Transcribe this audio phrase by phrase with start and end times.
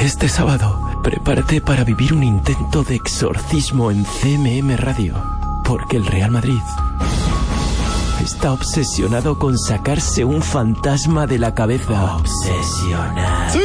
[0.00, 5.14] Este sábado, prepárate para vivir un intento de exorcismo en CMM Radio,
[5.62, 6.58] porque el Real Madrid
[8.22, 12.16] está obsesionado con sacarse un fantasma de la cabeza.
[12.16, 13.60] Obsesionado.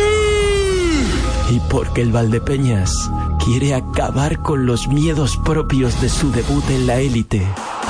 [1.50, 3.09] Y porque el Valdepeñas
[3.43, 7.47] quiere acabar con los miedos propios de su debut en la élite.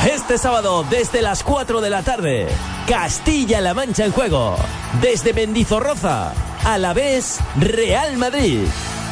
[0.07, 2.47] Este sábado, desde las 4 de la tarde,
[2.87, 4.55] Castilla-La Mancha en juego.
[5.01, 6.33] Desde Mendizorroza,
[6.65, 8.61] a la vez Real Madrid.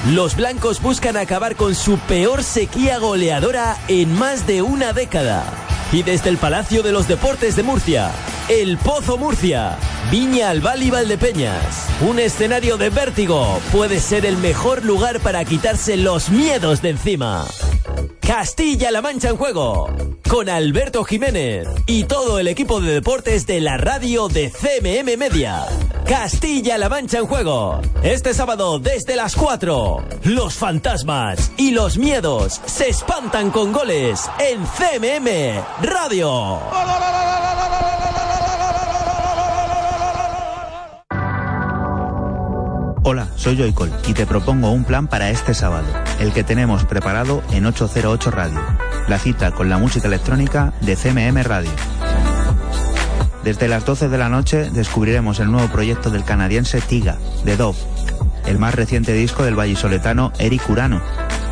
[0.09, 5.45] Los blancos buscan acabar con su peor sequía goleadora en más de una década.
[5.91, 8.11] Y desde el Palacio de los Deportes de Murcia,
[8.49, 9.77] El Pozo Murcia,
[10.09, 11.85] Viña Albal y Valdepeñas.
[12.01, 17.45] Un escenario de vértigo puede ser el mejor lugar para quitarse los miedos de encima.
[18.25, 19.89] Castilla-La Mancha en juego,
[20.29, 25.65] con Alberto Jiménez y todo el equipo de deportes de la radio de CMM Media.
[26.07, 30.05] Castilla-La Mancha en juego, este sábado desde las 4.
[30.23, 36.61] Los fantasmas y los miedos se espantan con goles en CMM Radio.
[43.05, 45.85] Hola, soy Joycol y te propongo un plan para este sábado,
[46.19, 48.61] el que tenemos preparado en 808 Radio,
[49.09, 51.69] la cita con la música electrónica de CMM Radio.
[53.43, 57.77] Desde las 12 de la noche descubriremos el nuevo proyecto del canadiense Tiga, de Dove,
[58.45, 61.01] el más reciente disco del vallisoletano Eric Urano,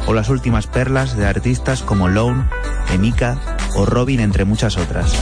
[0.07, 2.45] o las últimas perlas de artistas como Lone,
[2.93, 3.37] Emika
[3.75, 5.13] o Robin, entre muchas otras.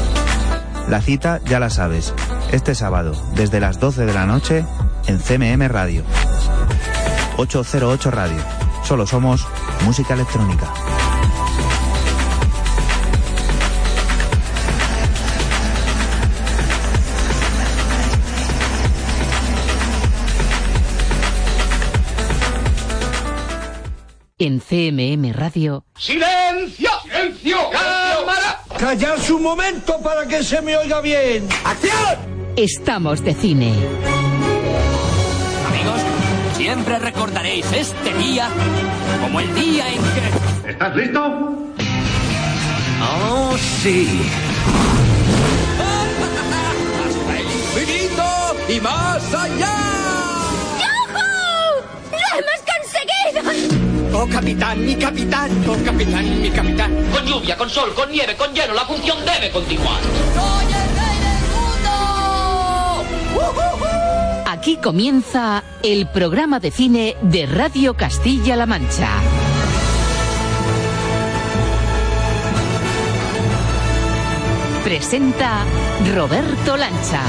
[0.87, 2.13] La cita ya la sabes,
[2.51, 4.63] este sábado, desde las 12 de la noche,
[5.07, 6.03] en CMM Radio.
[7.37, 8.43] 808 Radio.
[8.83, 9.45] Solo somos
[9.85, 10.73] música electrónica.
[24.41, 25.83] En CMM Radio.
[25.97, 26.89] ¡Silencio!
[27.03, 27.57] ¡Silencio!
[27.71, 28.61] ¡Cámara!
[28.77, 31.45] ¡Callarse un momento para que se me oiga bien!
[31.65, 32.17] ¡Acción!
[32.55, 33.73] Estamos de cine.
[36.69, 38.47] Siempre recordaréis este día
[39.23, 40.69] como el día en que...
[40.69, 41.19] ¿Estás listo?
[43.01, 44.21] ¡Oh, sí!
[47.07, 48.23] ¡Hasta el infinito
[48.69, 49.75] y más allá!
[50.77, 51.25] ¡Yujú!
[52.11, 54.21] ¡Lo hemos conseguido!
[54.21, 55.49] ¡Oh, capitán, mi capitán!
[55.67, 56.91] ¡Oh, capitán, mi capitán!
[57.11, 59.99] Con lluvia, con sol, con nieve, con hielo, la función debe continuar.
[60.35, 61.41] ¡Soy el rey del
[63.33, 63.98] mundo!
[64.51, 69.11] Aquí comienza el programa de cine de Radio Castilla-La Mancha.
[74.83, 75.65] Presenta
[76.15, 77.21] Roberto Lancha.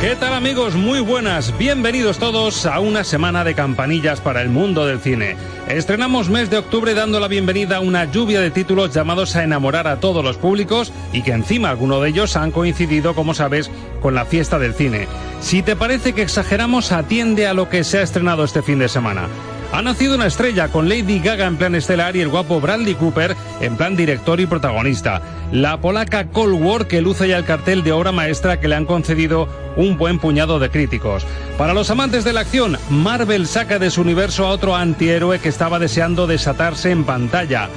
[0.00, 0.76] ¿Qué tal amigos?
[0.76, 1.58] Muy buenas.
[1.58, 5.36] Bienvenidos todos a una semana de campanillas para el mundo del cine.
[5.66, 9.88] Estrenamos mes de octubre dando la bienvenida a una lluvia de títulos llamados a enamorar
[9.88, 14.14] a todos los públicos y que encima algunos de ellos han coincidido, como sabes, con
[14.14, 15.08] la fiesta del cine.
[15.40, 18.88] Si te parece que exageramos, atiende a lo que se ha estrenado este fin de
[18.88, 19.26] semana.
[19.70, 23.36] Ha nacido una estrella con Lady Gaga en plan estelar y el guapo Bradley Cooper
[23.60, 25.20] en plan director y protagonista.
[25.52, 28.86] La polaca Cold War que luce ya el cartel de obra maestra que le han
[28.86, 29.46] concedido
[29.76, 31.26] un buen puñado de críticos.
[31.58, 35.50] Para los amantes de la acción, Marvel saca de su universo a otro antihéroe que
[35.50, 37.68] estaba deseando desatarse en pantalla,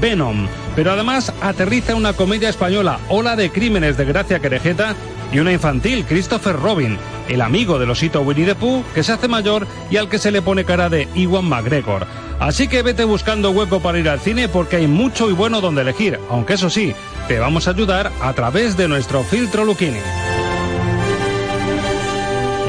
[0.00, 0.46] Venom.
[0.76, 4.94] Pero además aterriza una comedia española, Ola de Crímenes de Gracia Querejeta,
[5.32, 6.98] y una infantil, Christopher Robin,
[7.30, 10.30] el amigo del osito Winnie the Pooh, que se hace mayor y al que se
[10.30, 12.06] le pone cara de Iwan McGregor.
[12.40, 15.82] Así que vete buscando hueco para ir al cine porque hay mucho y bueno donde
[15.82, 16.94] elegir, aunque eso sí,
[17.28, 20.00] te vamos a ayudar a través de nuestro filtro Lucchini.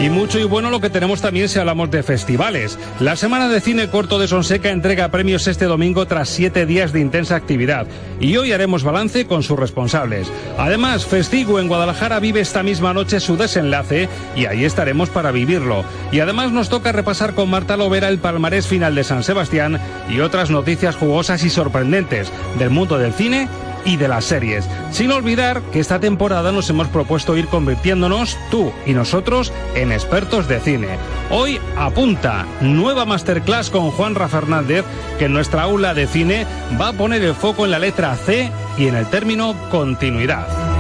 [0.02, 2.80] Y mucho y bueno lo que tenemos también si hablamos de festivales.
[3.00, 7.02] La Semana de Cine Corto de Sonseca entrega premios este domingo tras siete días de
[7.02, 7.86] intensa actividad.
[8.20, 10.28] Y hoy haremos balance con sus responsables.
[10.58, 15.86] Además, Festigo en Guadalajara vive esta misma noche su desenlace y ahí estaremos para vivirlo.
[16.12, 19.80] Y además nos toca repasar con Marta Lovera el palmarés final de San Sebastián
[20.10, 23.48] y otras noticias jugosas y sorprendentes del mundo del cine
[23.86, 24.68] y de las series.
[24.92, 30.48] Sin olvidar que esta temporada nos hemos propuesto ir convirtiéndonos, tú y nosotros, en expertos
[30.48, 30.98] de cine.
[31.30, 34.86] Hoy apunta nueva masterclass con Juan Rafa Fernández,
[35.20, 36.46] que en nuestra aula de cine
[36.80, 40.71] va a poner el foco en la letra C y en el término continuidad.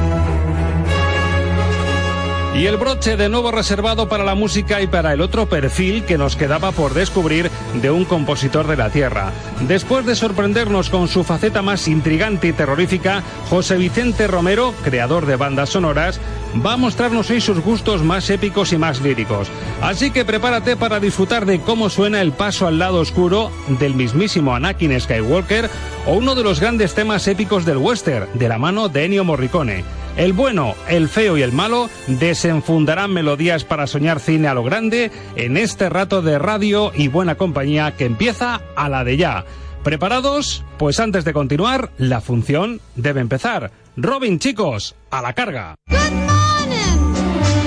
[2.54, 6.18] Y el broche de nuevo reservado para la música y para el otro perfil que
[6.18, 7.50] nos quedaba por descubrir
[7.82, 9.32] de un compositor de la tierra.
[9.62, 15.38] Después de sorprendernos con su faceta más intrigante y terrorífica, José Vicente Romero, creador de
[15.38, 16.20] bandas sonoras,
[16.64, 19.48] va a mostrarnos hoy sus gustos más épicos y más líricos.
[19.82, 23.50] Así que prepárate para disfrutar de cómo suena el paso al lado oscuro
[23.80, 25.70] del mismísimo Anakin Skywalker
[26.06, 30.01] o uno de los grandes temas épicos del western, de la mano de Ennio Morricone.
[30.18, 35.12] El bueno, el feo y el malo desenfundarán melodías para soñar cine a lo grande
[35.36, 39.46] en este rato de radio y buena compañía que empieza a la de ya.
[39.84, 40.64] ¿Preparados?
[40.78, 43.72] Pues antes de continuar, la función debe empezar.
[43.98, 45.76] Robin, chicos, a la carga.
[45.90, 47.14] Good morning.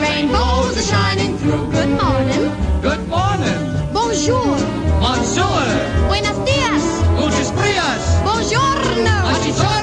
[0.00, 1.70] Rainbows are shining through.
[1.72, 2.50] Good morning.
[2.82, 3.92] Good morning.
[3.92, 4.56] Bonjour.
[5.00, 5.64] Bonjour.
[6.08, 6.82] Buenos días.
[8.24, 9.22] Buongiorno.
[9.22, 9.73] Buongiorno.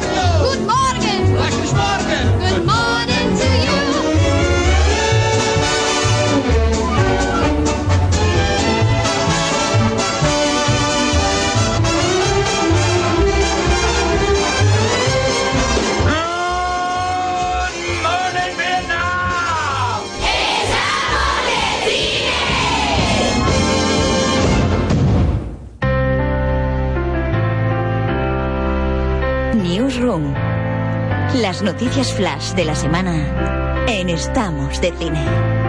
[31.41, 35.60] Las noticias flash de la semana en Estamos de Cine.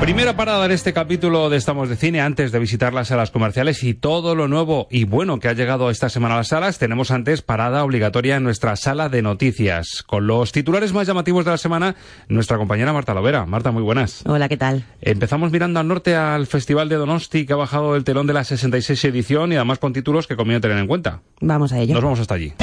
[0.00, 3.84] Primera parada en este capítulo de Estamos de Cine antes de visitar las salas comerciales
[3.84, 6.78] y todo lo nuevo y bueno que ha llegado esta semana a las salas.
[6.78, 10.02] Tenemos antes parada obligatoria en nuestra sala de noticias.
[10.06, 11.96] Con los titulares más llamativos de la semana,
[12.28, 13.44] nuestra compañera Marta Lovera.
[13.44, 14.22] Marta, muy buenas.
[14.24, 14.86] Hola, ¿qué tal?
[15.02, 18.44] Empezamos mirando al norte al Festival de Donosti que ha bajado el telón de la
[18.44, 21.20] 66 edición y además con títulos que conviene tener en cuenta.
[21.42, 21.92] Vamos a ello.
[21.92, 22.54] Nos vamos hasta allí.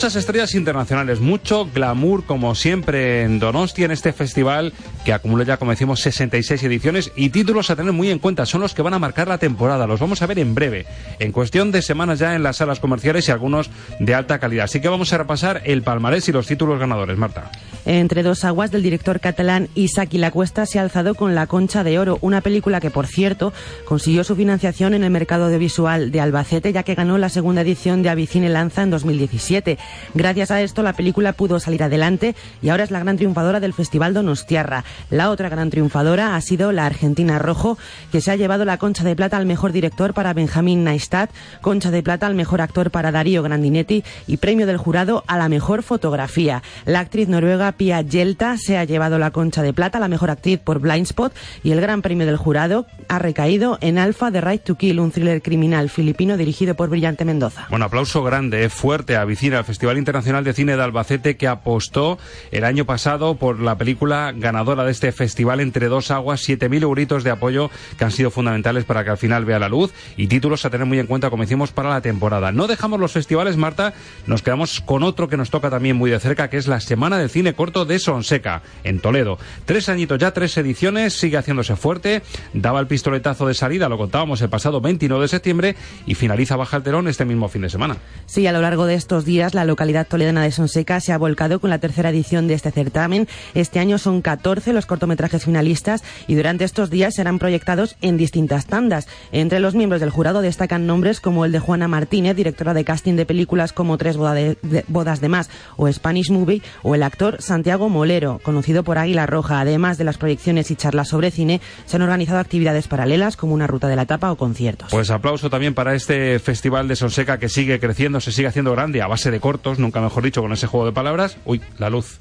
[0.00, 4.72] Muchas estrellas internacionales, mucho glamour como siempre en Donostia en este festival
[5.04, 8.46] que acumula ya, como decimos, 66 ediciones y títulos a tener muy en cuenta.
[8.46, 9.86] Son los que van a marcar la temporada.
[9.86, 10.86] Los vamos a ver en breve,
[11.18, 13.68] en cuestión de semanas ya en las salas comerciales y algunos
[13.98, 14.64] de alta calidad.
[14.64, 17.50] Así que vamos a repasar el palmarés y los títulos ganadores, Marta.
[17.84, 21.46] Entre dos aguas del director catalán Isaac y la Cuesta se ha alzado con La
[21.46, 23.52] Concha de Oro, una película que, por cierto,
[23.84, 28.02] consiguió su financiación en el mercado audiovisual de Albacete, ya que ganó la segunda edición
[28.02, 29.78] de Avicine Lanza en 2017.
[30.14, 33.74] Gracias a esto, la película pudo salir adelante y ahora es la gran triunfadora del
[33.74, 34.84] Festival Donostiarra.
[35.10, 37.78] La otra gran triunfadora ha sido la Argentina Rojo,
[38.10, 41.90] que se ha llevado la Concha de Plata al mejor director para Benjamín Neistat, Concha
[41.90, 45.82] de Plata al mejor actor para Darío Grandinetti y premio del jurado a la mejor
[45.82, 46.62] fotografía.
[46.84, 50.58] La actriz noruega Pia Gelta se ha llevado la Concha de Plata, la mejor actriz
[50.58, 51.32] por Blindspot
[51.62, 55.10] y el gran premio del jurado ha recaído en Alpha The Right to Kill, un
[55.10, 57.66] thriller criminal filipino dirigido por Brillante Mendoza.
[57.70, 62.18] Bueno, aplauso grande, eh, fuerte a Vicina, Festival Internacional de Cine de Albacete, que apostó
[62.50, 67.22] el año pasado por la película ganadora de este festival entre dos aguas, 7.000 euritos
[67.22, 70.64] de apoyo que han sido fundamentales para que al final vea la luz y títulos
[70.64, 72.50] a tener muy en cuenta, como decimos, para la temporada.
[72.50, 73.94] No dejamos los festivales, Marta,
[74.26, 77.16] nos quedamos con otro que nos toca también muy de cerca, que es la Semana
[77.18, 79.38] del Cine Corto de Sonseca, en Toledo.
[79.66, 82.24] Tres añitos ya, tres ediciones, sigue haciéndose fuerte,
[82.54, 85.76] daba el pistoletazo de salida, lo contábamos el pasado 29 de septiembre
[86.06, 87.98] y finaliza baja el telón este mismo fin de semana.
[88.26, 91.60] Sí, a lo largo de estos días la localidad toledana de Sonseca se ha volcado
[91.60, 93.28] con la tercera edición de este certamen.
[93.54, 98.66] Este año son 14 los cortometrajes finalistas y durante estos días serán proyectados en distintas
[98.66, 99.08] tandas.
[99.32, 103.14] Entre los miembros del jurado destacan nombres como el de Juana Martínez, directora de casting
[103.16, 107.02] de películas como Tres boda de- de- bodas de más o Spanish Movie, o el
[107.02, 109.60] actor Santiago Molero, conocido por Águila Roja.
[109.60, 113.66] Además de las proyecciones y charlas sobre cine, se han organizado actividades paralelas como una
[113.66, 114.88] ruta de la tapa o conciertos.
[114.90, 119.02] Pues aplauso también para este festival de Sonseca que sigue creciendo, se sigue haciendo grande
[119.02, 121.36] a base de cortos, nunca mejor dicho, con ese juego de palabras.
[121.44, 122.20] Uy, la luz.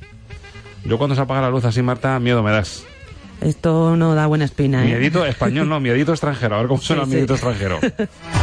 [0.83, 2.83] Yo cuando se apaga la luz así, Marta, miedo me das.
[3.41, 4.87] Esto no da buena espina, ¿eh?
[4.87, 6.55] Miedito español, no, miedito extranjero.
[6.55, 7.45] A ver cómo suena Sí, el miedito sí.
[7.45, 7.79] extranjero.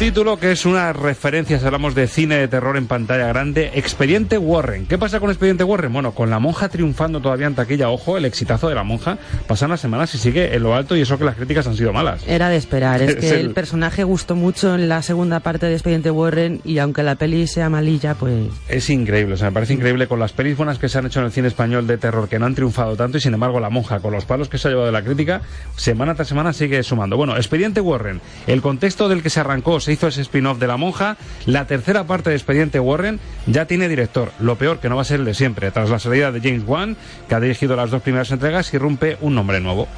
[0.00, 4.38] título que es una referencia, si hablamos de cine de terror en pantalla grande, Expediente
[4.38, 4.86] Warren.
[4.86, 5.92] ¿Qué pasa con Expediente Warren?
[5.92, 9.68] Bueno, con la monja triunfando todavía en taquilla, ojo, el exitazo de la monja, pasan
[9.68, 12.22] las semanas y sigue en lo alto y eso que las críticas han sido malas.
[12.26, 13.50] Era de esperar, es Es que el- el...
[13.52, 17.68] personaje gustó mucho en la segunda parte de Expediente Warren y aunque la peli sea
[17.68, 20.96] malilla, pues Es increíble, o sea, me parece increíble con las pelis buenas que se
[20.96, 23.34] han hecho en el cine español de terror que no han triunfado tanto y sin
[23.34, 25.42] embargo la monja con los palos que se ha llevado de la crítica
[25.76, 27.18] semana tras semana sigue sumando.
[27.18, 31.16] Bueno, Expediente Warren, el contexto del que se arrancó, hizo ese spin-off de la monja,
[31.46, 35.04] la tercera parte de Expediente Warren ya tiene director, lo peor que no va a
[35.04, 36.96] ser el de siempre, tras la salida de James Wan,
[37.28, 39.88] que ha dirigido las dos primeras entregas, irrumpe un nombre nuevo.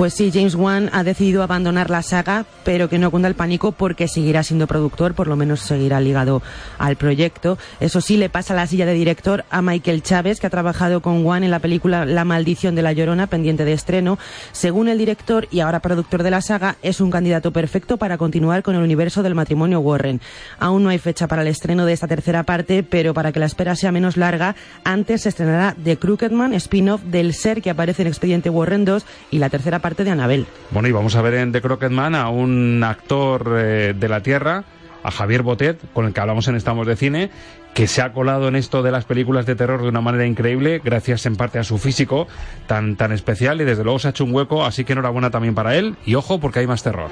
[0.00, 3.72] Pues sí, James Wan ha decidido abandonar la saga, pero que no cunda el pánico
[3.72, 6.40] porque seguirá siendo productor, por lo menos seguirá ligado
[6.78, 7.58] al proyecto.
[7.80, 11.22] Eso sí, le pasa la silla de director a Michael Chávez, que ha trabajado con
[11.22, 14.18] Wan en la película La maldición de la Llorona, pendiente de estreno.
[14.52, 18.62] Según el director y ahora productor de la saga, es un candidato perfecto para continuar
[18.62, 20.22] con el universo del matrimonio Warren.
[20.58, 23.44] Aún no hay fecha para el estreno de esta tercera parte, pero para que la
[23.44, 28.08] espera sea menos larga, antes se estrenará The Crookedman, spin-off del ser que aparece en
[28.08, 30.46] Expediente Warren 2 y la tercera parte de Anabel.
[30.70, 34.64] Bueno, y vamos a ver en The Crocketman a un actor eh, de la Tierra,
[35.02, 37.30] a Javier Botet, con el que hablamos en Estamos de Cine,
[37.74, 40.80] que se ha colado en esto de las películas de terror de una manera increíble,
[40.84, 42.26] gracias en parte a su físico
[42.66, 45.54] tan, tan especial y desde luego se ha hecho un hueco, así que enhorabuena también
[45.54, 47.10] para él y ojo porque hay más terror.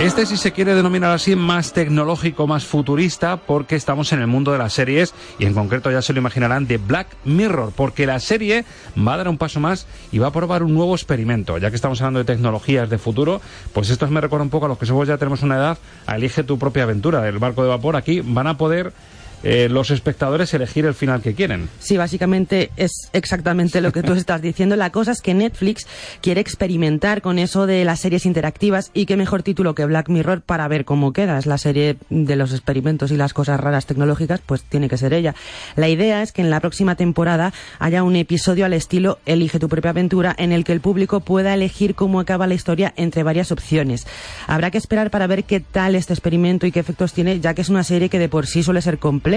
[0.00, 4.50] Este, si se quiere denominar así, más tecnológico, más futurista, porque estamos en el mundo
[4.50, 8.18] de las series y en concreto ya se lo imaginarán de Black Mirror, porque la
[8.18, 8.64] serie
[8.96, 11.58] va a dar un paso más y va a probar un nuevo experimento.
[11.58, 13.42] Ya que estamos hablando de tecnologías de futuro,
[13.74, 15.78] pues esto me recuerda un poco a los que somos ya tenemos una edad,
[16.08, 17.28] elige tu propia aventura.
[17.28, 18.94] El barco de vapor aquí van a poder
[19.42, 21.68] eh, los espectadores elegir el final que quieren.
[21.78, 24.76] Sí, básicamente es exactamente lo que tú estás diciendo.
[24.76, 25.86] La cosa es que Netflix
[26.20, 30.42] quiere experimentar con eso de las series interactivas y qué mejor título que Black Mirror
[30.42, 31.38] para ver cómo queda.
[31.38, 35.14] Es la serie de los experimentos y las cosas raras tecnológicas, pues tiene que ser
[35.14, 35.34] ella.
[35.76, 39.68] La idea es que en la próxima temporada haya un episodio al estilo Elige tu
[39.68, 43.52] propia aventura en el que el público pueda elegir cómo acaba la historia entre varias
[43.52, 44.06] opciones.
[44.46, 47.62] Habrá que esperar para ver qué tal este experimento y qué efectos tiene, ya que
[47.62, 49.29] es una serie que de por sí suele ser compleja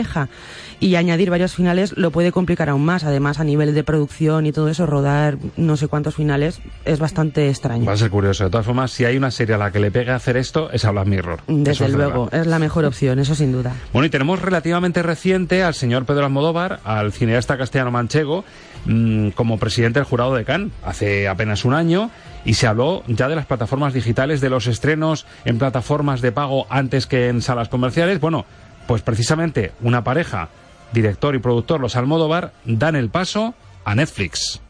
[0.79, 3.03] y añadir varios finales lo puede complicar aún más.
[3.03, 7.49] Además, a nivel de producción y todo eso, rodar no sé cuántos finales es bastante
[7.49, 7.85] extraño.
[7.85, 8.43] Va a ser curioso.
[8.43, 10.71] De todas formas, si hay una serie a la que le pegue a hacer esto,
[10.71, 11.39] es a Black Mirror.
[11.47, 13.73] Desde luego, es la mejor opción, eso sin duda.
[13.93, 18.43] Bueno, y tenemos relativamente reciente al señor Pedro Almodóvar, al cineasta castellano manchego,
[18.85, 22.09] mm, como presidente del jurado de Cannes, hace apenas un año
[22.45, 26.67] y se habló ya de las plataformas digitales, de los estrenos en plataformas de pago
[26.69, 28.19] antes que en salas comerciales.
[28.19, 28.45] Bueno,
[28.87, 30.49] pues precisamente una pareja,
[30.91, 33.53] director y productor, los Almodóvar, dan el paso
[33.85, 34.61] a Netflix.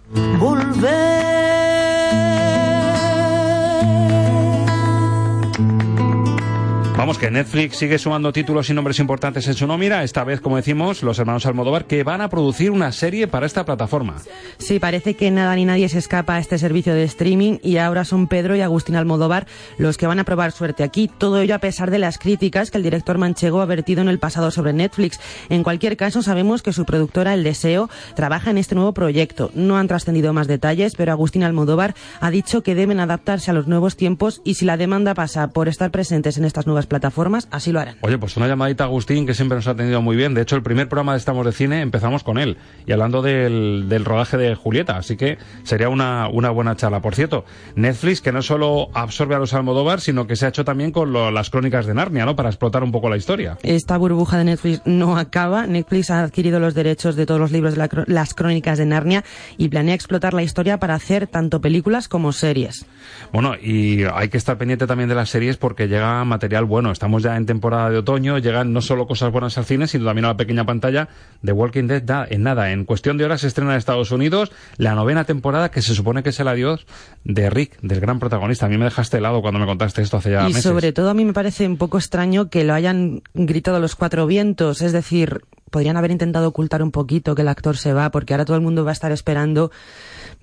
[7.03, 10.03] Vamos, que Netflix sigue sumando títulos y nombres importantes en su nómina.
[10.03, 13.65] Esta vez, como decimos, los hermanos Almodóvar, que van a producir una serie para esta
[13.65, 14.15] plataforma.
[14.57, 18.05] Sí, parece que nada ni nadie se escapa a este servicio de streaming y ahora
[18.05, 21.09] son Pedro y Agustín Almodóvar los que van a probar suerte aquí.
[21.17, 24.19] Todo ello a pesar de las críticas que el director manchego ha vertido en el
[24.19, 25.19] pasado sobre Netflix.
[25.49, 29.51] En cualquier caso, sabemos que su productora, El Deseo, trabaja en este nuevo proyecto.
[29.55, 33.67] No han trascendido más detalles, pero Agustín Almodóvar ha dicho que deben adaptarse a los
[33.67, 37.71] nuevos tiempos y si la demanda pasa por estar presentes en estas nuevas plataformas, así
[37.71, 37.95] lo harán.
[38.01, 40.35] Oye, pues una llamadita a Agustín que siempre nos ha atendido muy bien.
[40.35, 43.87] De hecho, el primer programa de Estamos de Cine empezamos con él y hablando del,
[43.89, 47.01] del rodaje de Julieta, así que sería una, una, buena charla.
[47.01, 47.45] Por cierto,
[47.75, 51.11] Netflix que no solo absorbe a los Almodóvar, sino que se ha hecho también con
[51.11, 52.35] lo, las crónicas de Narnia, ¿no?
[52.35, 53.57] Para explotar un poco la historia.
[53.63, 55.65] Esta burbuja de Netflix no acaba.
[55.65, 59.23] Netflix ha adquirido los derechos de todos los libros de la, las crónicas de Narnia
[59.57, 62.85] y planea explotar la historia para hacer tanto películas como series.
[63.31, 66.82] Bueno, y hay que estar pendiente también de las series porque llega material bueno.
[66.91, 70.25] Estamos ya en temporada de otoño, llegan no solo cosas buenas al cine, sino también
[70.25, 71.07] a la pequeña pantalla.
[71.43, 72.71] The Walking Dead da en nada.
[72.71, 76.23] En cuestión de horas se estrena en Estados Unidos la novena temporada que se supone
[76.23, 76.85] que es el adiós
[77.23, 78.65] de Rick, del gran protagonista.
[78.65, 80.63] A mí me dejaste helado cuando me contaste esto hace ya y meses.
[80.63, 84.27] sobre todo a mí me parece un poco extraño que lo hayan gritado los cuatro
[84.27, 84.81] vientos.
[84.81, 85.41] Es decir,
[85.73, 88.61] podrían haber intentado ocultar un poquito que el actor se va, porque ahora todo el
[88.61, 89.71] mundo va a estar esperando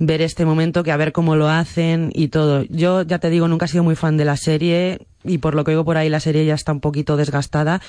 [0.00, 2.64] ver este momento, que a ver cómo lo hacen y todo.
[2.68, 5.62] Yo ya te digo, nunca he sido muy fan de la serie y por lo
[5.62, 7.80] que oigo por ahí la serie ya está un poquito desgastada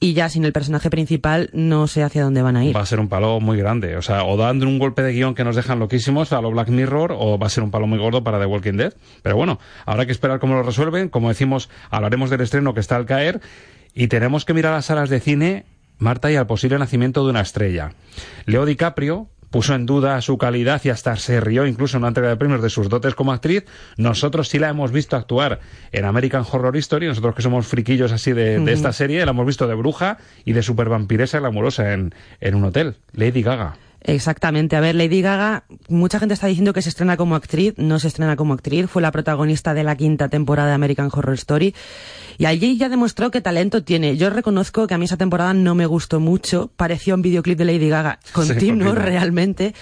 [0.00, 2.74] y ya sin el personaje principal no sé hacia dónde van a ir.
[2.74, 5.36] Va a ser un palo muy grande, o sea, o dando un golpe de guion
[5.36, 7.98] que nos dejan loquísimos a lo Black Mirror o va a ser un palo muy
[7.98, 8.94] gordo para The Walking Dead.
[9.22, 11.08] Pero bueno, habrá que esperar cómo lo resuelven.
[11.08, 13.40] Como decimos, hablaremos del estreno que está al caer
[13.94, 15.66] y tenemos que mirar las salas de cine
[16.00, 17.92] Marta y al posible nacimiento de una estrella.
[18.46, 22.30] Leo DiCaprio puso en duda su calidad y hasta se rió incluso en una entrega
[22.30, 23.64] de premios de sus dotes como actriz.
[23.96, 25.60] Nosotros sí la hemos visto actuar
[25.92, 29.46] en American Horror Story, nosotros que somos friquillos así de, de esta serie, la hemos
[29.46, 32.96] visto de bruja y de supervampiresa glamurosa en, en un hotel.
[33.12, 33.76] Lady Gaga.
[34.02, 34.76] Exactamente.
[34.76, 38.08] A ver, Lady Gaga, mucha gente está diciendo que se estrena como actriz, no se
[38.08, 41.74] estrena como actriz, fue la protagonista de la quinta temporada de American Horror Story
[42.38, 44.16] y allí ya demostró qué talento tiene.
[44.16, 47.64] Yo reconozco que a mí esa temporada no me gustó mucho, parecía un videoclip de
[47.64, 49.74] Lady Gaga continuo sí, realmente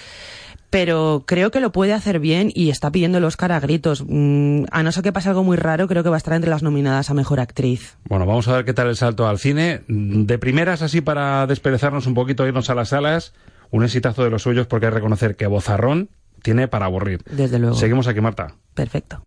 [0.69, 4.03] pero creo que lo puede hacer bien y está pidiendo el Oscar a gritos.
[4.07, 6.49] Mm, a no ser que pase algo muy raro, creo que va a estar entre
[6.49, 7.97] las nominadas a Mejor Actriz.
[8.07, 9.81] Bueno, vamos a ver qué tal el salto al cine.
[9.87, 13.33] De primeras, así para desperezarnos un poquito, irnos a las salas,
[13.71, 16.09] un exitazo de los suyos porque hay que reconocer que Bozarrón
[16.41, 17.23] tiene para aburrir.
[17.29, 17.75] Desde luego.
[17.75, 18.55] Seguimos aquí, Marta.
[18.73, 19.23] Perfecto.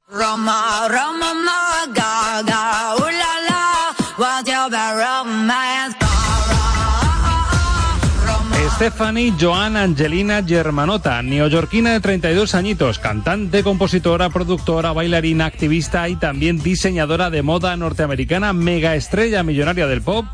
[8.82, 16.58] Stephanie Joan Angelina Germanota, neoyorquina de 32 añitos, cantante, compositora, productora, bailarina, activista y también
[16.58, 20.26] diseñadora de moda norteamericana, mega estrella millonaria del pop.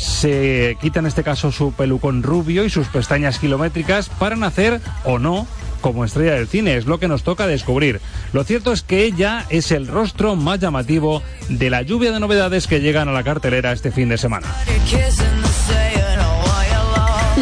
[0.00, 5.18] Se quita en este caso su pelucón rubio y sus pestañas kilométricas para nacer o
[5.18, 5.46] no
[5.82, 8.00] como estrella del cine, es lo que nos toca descubrir.
[8.32, 12.66] Lo cierto es que ella es el rostro más llamativo de la lluvia de novedades
[12.66, 14.46] que llegan a la cartelera este fin de semana.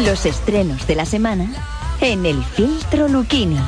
[0.05, 1.51] Los estrenos de la semana
[2.01, 3.59] en el filtro Luquini.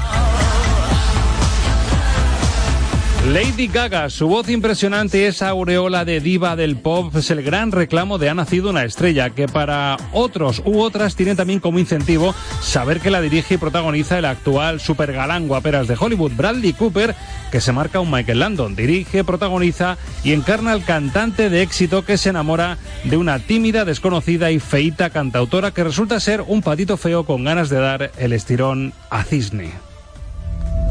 [3.27, 8.17] Lady Gaga, su voz impresionante, esa aureola de diva del pop, es el gran reclamo
[8.17, 12.99] de Ha nacido una estrella, que para otros u otras tienen también como incentivo saber
[12.99, 17.15] que la dirige y protagoniza el actual super galán guaperas de Hollywood, Bradley Cooper,
[17.51, 18.75] que se marca un Michael Landon.
[18.75, 24.49] Dirige, protagoniza y encarna al cantante de éxito que se enamora de una tímida, desconocida
[24.49, 28.93] y feita cantautora que resulta ser un patito feo con ganas de dar el estirón
[29.11, 29.73] a cisne.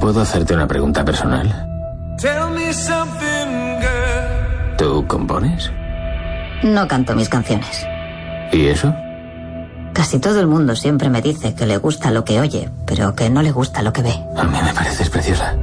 [0.00, 1.69] ¿Puedo hacerte una pregunta personal?
[4.76, 5.72] ¿Tú compones?
[6.62, 7.86] No canto mis canciones.
[8.52, 8.94] ¿Y eso?
[9.94, 13.30] Casi todo el mundo siempre me dice que le gusta lo que oye, pero que
[13.30, 14.14] no le gusta lo que ve.
[14.36, 15.56] A mí me pareces preciosa.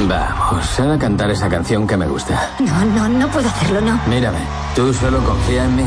[0.00, 2.50] Vamos, a cantar esa canción que me gusta.
[2.58, 4.00] No, no, no puedo hacerlo, no.
[4.08, 4.40] Mírame,
[4.74, 5.84] tú solo confía en mí.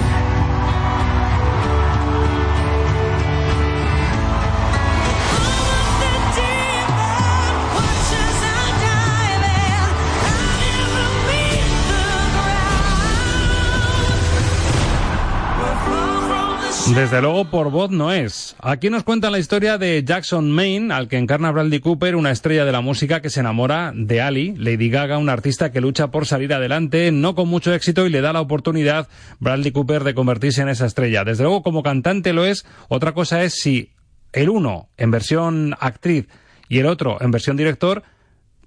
[16.95, 18.55] Desde luego por voz no es.
[18.59, 22.65] Aquí nos cuentan la historia de Jackson Maine, al que encarna Bradley Cooper, una estrella
[22.65, 26.25] de la música que se enamora de Ali, Lady Gaga, una artista que lucha por
[26.25, 29.07] salir adelante, no con mucho éxito y le da la oportunidad
[29.39, 31.23] Bradley Cooper de convertirse en esa estrella.
[31.23, 32.65] Desde luego como cantante lo es.
[32.87, 33.91] Otra cosa es si
[34.33, 36.27] el uno en versión actriz
[36.67, 38.03] y el otro en versión director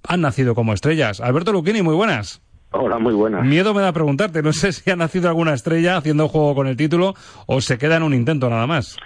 [0.02, 1.20] han nacido como estrellas.
[1.20, 2.42] Alberto Lucchini, muy buenas.
[2.72, 3.44] Hola, muy buenas.
[3.44, 6.76] Miedo me da preguntarte, no sé si ha nacido alguna estrella haciendo juego con el
[6.76, 7.14] título
[7.46, 8.96] o se queda en un intento nada más.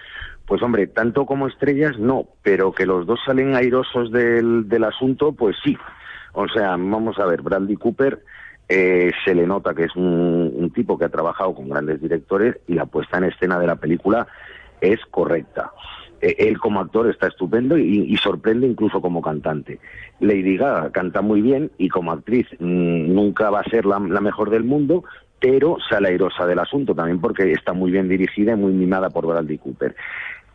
[0.47, 5.33] Pues hombre, tanto como estrellas no, pero que los dos salen airosos del, del asunto,
[5.33, 5.79] pues sí.
[6.35, 8.23] O sea, vamos a ver, Bradley Cooper
[8.69, 12.59] eh, se le nota que es un, un tipo que ha trabajado con grandes directores
[12.67, 14.27] y la puesta en escena de la película
[14.83, 15.73] es correcta.
[16.25, 19.79] Eh, él como actor está estupendo y, sorprende incluso como cantante.
[20.21, 24.49] Lady Gaga canta muy bien y como actriz mm, nunca va a ser la, mejor
[24.49, 25.05] del mundo,
[25.39, 29.27] pero sale airosa del asunto también porque está muy bien dirigida y muy mimada por
[29.27, 29.95] Bradley Cooper.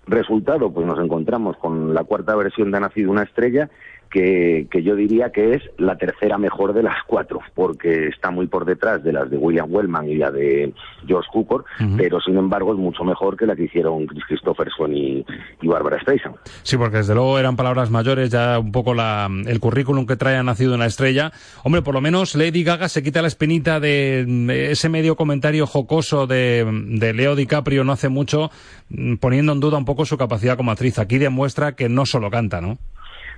[0.08, 3.70] Resultado, pues nos encontramos con la cuarta versión de Ha nacido una estrella
[4.10, 8.66] que, yo diría que es la tercera mejor de las cuatro, porque está muy por
[8.66, 10.74] detrás de las de William Wellman y la de
[11.06, 11.66] George Cukor,
[11.98, 15.26] pero sin embargo es mucho mejor que la que hicieron Chris Christopherson y,
[15.62, 16.36] y Barbara Streisand.
[16.64, 20.38] Sí, porque desde luego eran palabras mayores, ya un poco la, el currículum que trae
[20.38, 21.32] ha nacido una estrella.
[21.64, 26.28] Hombre, por lo menos Lady Gaga se quita la espinita de ese medio comentario jocoso
[26.28, 28.50] de, de Leo DiCaprio no hace mucho,
[28.90, 31.00] mm, poniendo en duda un poco su capacidad como actriz.
[31.00, 32.78] Aquí demuestra que no solo canta, ¿no?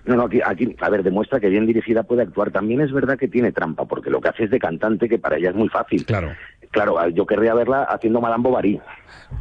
[0.06, 2.52] No, no, aquí, aquí, a ver, demuestra que bien dirigida puede actuar.
[2.52, 5.38] También es verdad que tiene trampa, porque lo que hace es de cantante, que para
[5.38, 6.06] ella es muy fácil.
[6.06, 6.32] Claro.
[6.72, 8.80] Claro, yo querría verla haciendo Madame Bovary.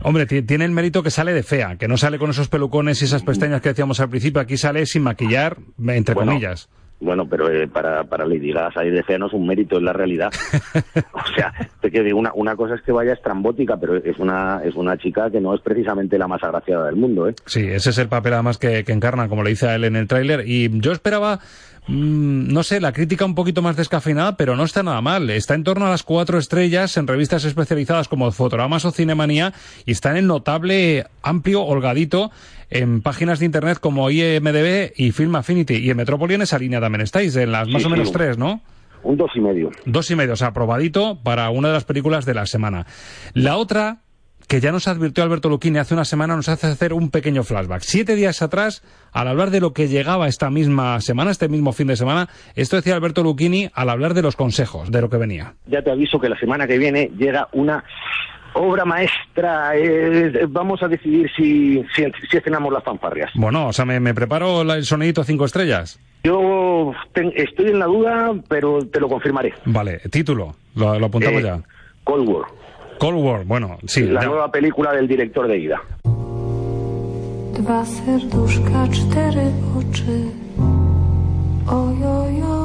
[0.02, 3.04] Hombre, tiene el mérito que sale de fea, que no sale con esos pelucones y
[3.04, 4.40] esas pestañas que decíamos al principio.
[4.40, 6.68] Aquí sale sin maquillar, entre comillas.
[7.00, 9.82] Bueno, pero eh, para, para Lady Gaga salir de fea no es un mérito, es
[9.82, 10.30] la realidad.
[11.12, 14.74] o sea, te decir, una, una cosa es que vaya estrambótica, pero es una, es
[14.74, 17.34] una chica que no es precisamente la más agraciada del mundo, ¿eh?
[17.46, 19.96] Sí, ese es el papel además que, que encarna, como le dice a él en
[19.96, 20.44] el tráiler.
[20.46, 21.40] Y yo esperaba
[21.86, 25.30] Mm, no sé, la crítica un poquito más descafeinada, pero no está nada mal.
[25.30, 29.52] Está en torno a las cuatro estrellas en revistas especializadas como Fotogramas o Cinemanía
[29.86, 32.30] y está en el notable, amplio, holgadito
[32.70, 35.74] en páginas de internet como IMDB y Film Affinity.
[35.74, 38.60] Y en Metrópoli en esa línea también estáis, en las más o menos tres, ¿no?
[39.02, 39.70] Un dos y medio.
[39.86, 42.86] Dos y medio, o sea, aprobadito para una de las películas de la semana.
[43.32, 44.02] La otra
[44.50, 47.82] que ya nos advirtió Alberto Luquini hace una semana, nos hace hacer un pequeño flashback.
[47.82, 48.82] Siete días atrás,
[49.12, 52.74] al hablar de lo que llegaba esta misma semana, este mismo fin de semana, esto
[52.74, 55.54] decía Alberto Luquini al hablar de los consejos, de lo que venía.
[55.66, 57.84] Ya te aviso que la semana que viene llega una
[58.54, 63.30] Obra maestra, eh, vamos a decidir si, si, si estrenamos las fanfarrias.
[63.36, 66.00] Bueno, o sea, me, me preparo el sonidito cinco estrellas.
[66.24, 69.54] Yo ten- estoy en la duda, pero te lo confirmaré.
[69.66, 71.60] Vale, título, lo, lo apuntamos Eh, ya.
[72.02, 72.46] Cold War,
[73.00, 74.02] Cold War, bueno, sí.
[74.02, 74.28] la ya.
[74.28, 75.80] nueva película del director de Ida.
[77.56, 80.18] Dwa serduszka, cztery oczy.
[81.66, 82.59] Oj, oj, oj.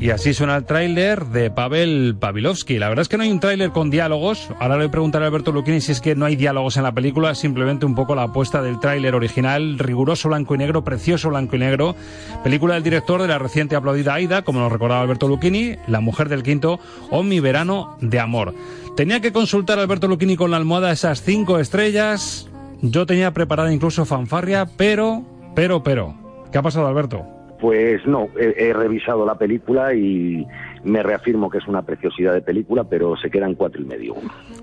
[0.00, 2.78] Y así suena el tráiler de Pavel Pavlovsky.
[2.78, 4.48] La verdad es que no hay un tráiler con diálogos.
[4.58, 7.34] Ahora le preguntaré a Alberto Lucchini si es que no hay diálogos en la película,
[7.34, 11.58] simplemente un poco la apuesta del tráiler original, riguroso blanco y negro, precioso blanco y
[11.58, 11.96] negro.
[12.42, 16.30] Película del director de la reciente aplaudida Aida, como nos recordaba Alberto Lucchini, La mujer
[16.30, 18.54] del quinto o Mi verano de amor.
[18.96, 22.48] Tenía que consultar a Alberto Lucchini con la almohada esas cinco estrellas.
[22.80, 25.22] Yo tenía preparada incluso fanfarria, pero,
[25.54, 26.14] pero, pero.
[26.50, 27.39] ¿Qué ha pasado, Alberto?
[27.60, 30.46] Pues no, he, revisado la película y
[30.84, 34.14] me reafirmo que es una preciosidad de película, pero se quedan cuatro y medio.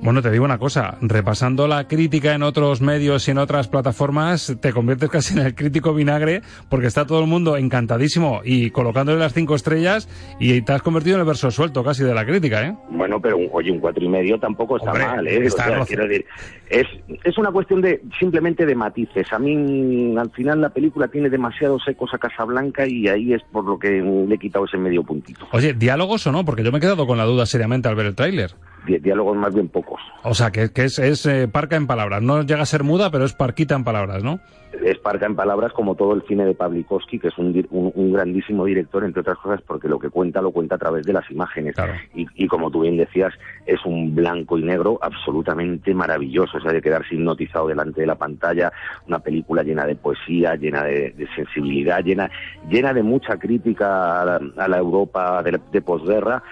[0.01, 4.55] Bueno, te digo una cosa, repasando la crítica en otros medios y en otras plataformas,
[4.61, 9.19] te conviertes casi en el crítico vinagre porque está todo el mundo encantadísimo y colocándole
[9.19, 10.07] las cinco estrellas
[10.39, 12.75] y te has convertido en el verso suelto casi de la crítica, ¿eh?
[12.89, 15.45] Bueno, pero un, oye, un cuatro y medio tampoco está Hombre, mal, ¿eh?
[15.45, 16.25] está O sea, roce- quiero decir,
[16.69, 16.85] es,
[17.23, 19.31] es una cuestión de simplemente de matices.
[19.31, 23.65] A mí, al final, la película tiene demasiados ecos a Casablanca y ahí es por
[23.65, 25.47] lo que le he quitado ese medio puntito.
[25.51, 25.73] Oye,
[26.07, 26.45] ¿diálogos o no?
[26.45, 28.55] Porque yo me he quedado con la duda seriamente al ver el tráiler.
[28.87, 29.99] Di- diálogos más bien pocos.
[30.23, 32.21] O sea, que, que es, es eh, parca en palabras.
[32.21, 34.39] No llega a ser muda, pero es parquita en palabras, ¿no?
[34.83, 38.13] Es parca en palabras como todo el cine de Pavlikovsky, que es un, un- un
[38.13, 41.29] grandísimo director, entre otras cosas, porque lo que cuenta lo cuenta a través de las
[41.31, 41.75] imágenes.
[42.15, 43.33] Y, y como tú bien decías,
[43.65, 48.15] es un blanco y negro absolutamente maravilloso, o sea, de quedarse hipnotizado delante de la
[48.15, 48.71] pantalla,
[49.07, 52.29] una película llena de poesía, llena de, de sensibilidad, llena,
[52.69, 56.43] llena de mucha crítica a la, a la Europa de, de posguerra.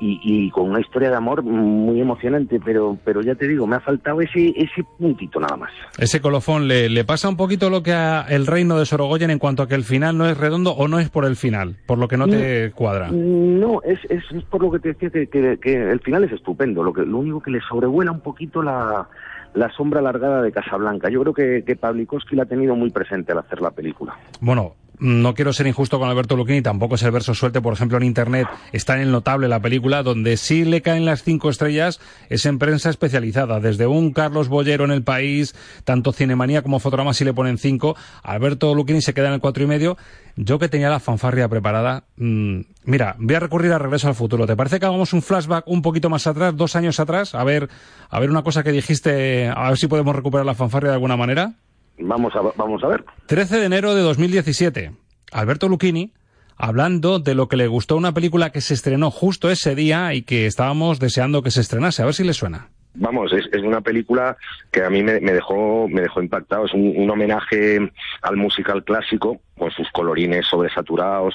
[0.00, 3.76] Y, y con una historia de amor muy emocionante, pero, pero ya te digo, me
[3.76, 5.70] ha faltado ese, ese puntito nada más.
[5.98, 9.38] Ese colofón le, le pasa un poquito lo que a el reino de Sorogoyen en
[9.38, 11.98] cuanto a que el final no es redondo o no es por el final, por
[11.98, 13.08] lo que no te cuadra.
[13.12, 16.32] No, es, es, es por lo que te decía que, que- que el final es
[16.32, 16.82] estupendo.
[16.82, 19.08] Lo, que, lo único que le sobrevuela un poquito la,
[19.54, 21.08] la sombra alargada de Casablanca.
[21.08, 24.16] Yo creo que, que Pavlikovsky la ha tenido muy presente al hacer la película.
[24.40, 27.96] Bueno, no quiero ser injusto con Alberto Lucchini, tampoco es el verso suelte, por ejemplo,
[27.96, 32.00] en Internet está en el notable la película, donde sí le caen las cinco estrellas,
[32.28, 35.54] es en prensa especializada, desde un Carlos Bollero en El País,
[35.84, 39.64] tanto Cinemanía como Fotograma sí le ponen cinco, Alberto Lucchini se queda en el cuatro
[39.64, 39.96] y medio,
[40.36, 44.46] yo que tenía la fanfarria preparada, mm, mira, voy a recurrir a Regreso al Futuro,
[44.46, 47.68] ¿te parece que hagamos un flashback un poquito más atrás, dos años atrás, a ver,
[48.10, 51.16] a ver una cosa que dijiste, a ver si podemos recuperar la fanfarria de alguna
[51.16, 51.54] manera?
[51.98, 53.04] Vamos a, vamos a ver.
[53.26, 54.92] 13 de enero de 2017.
[55.32, 56.12] Alberto Lucchini
[56.56, 60.22] hablando de lo que le gustó una película que se estrenó justo ese día y
[60.22, 62.02] que estábamos deseando que se estrenase.
[62.02, 62.68] A ver si le suena.
[62.96, 64.36] Vamos, es, es una película
[64.70, 66.66] que a mí me, me dejó me dejó impactado.
[66.66, 67.78] Es un, un homenaje
[68.22, 71.34] al musical clásico, con sus colorines sobresaturados.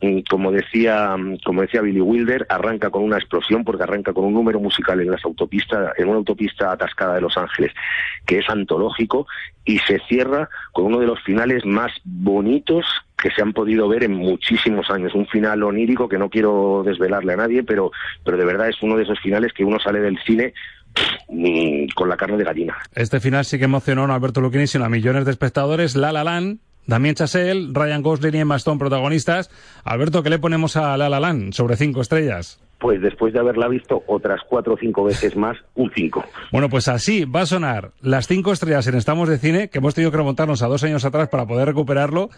[0.00, 4.34] Y Como decía, como decía Billy Wilder, arranca con una explosión porque arranca con un
[4.34, 7.72] número musical en las autopistas, en una autopista atascada de Los Ángeles,
[8.26, 9.26] que es antológico
[9.64, 12.84] y se cierra con uno de los finales más bonitos
[13.16, 15.14] que se han podido ver en muchísimos años.
[15.14, 17.90] Un final onírico que no quiero desvelarle a nadie, pero,
[18.24, 20.52] pero de verdad es uno de esos finales que uno sale del cine
[21.28, 22.76] mm, con la carne de gallina.
[22.94, 25.96] Este final sí que emocionó a Alberto Lucchini, sino a millones de espectadores.
[25.96, 26.24] La La
[26.86, 29.50] Damien Chazelle, Ryan Gosling y Emma Stone protagonistas.
[29.84, 32.60] Alberto, ¿qué le ponemos a La La Land sobre cinco estrellas?
[32.78, 36.24] Pues después de haberla visto otras cuatro o cinco veces más, un cinco.
[36.52, 39.94] Bueno, pues así va a sonar las cinco estrellas en Estamos de Cine, que hemos
[39.94, 42.28] tenido que remontarnos a dos años atrás para poder recuperarlo.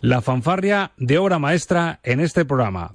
[0.00, 2.92] La fanfarria de obra maestra en este programa.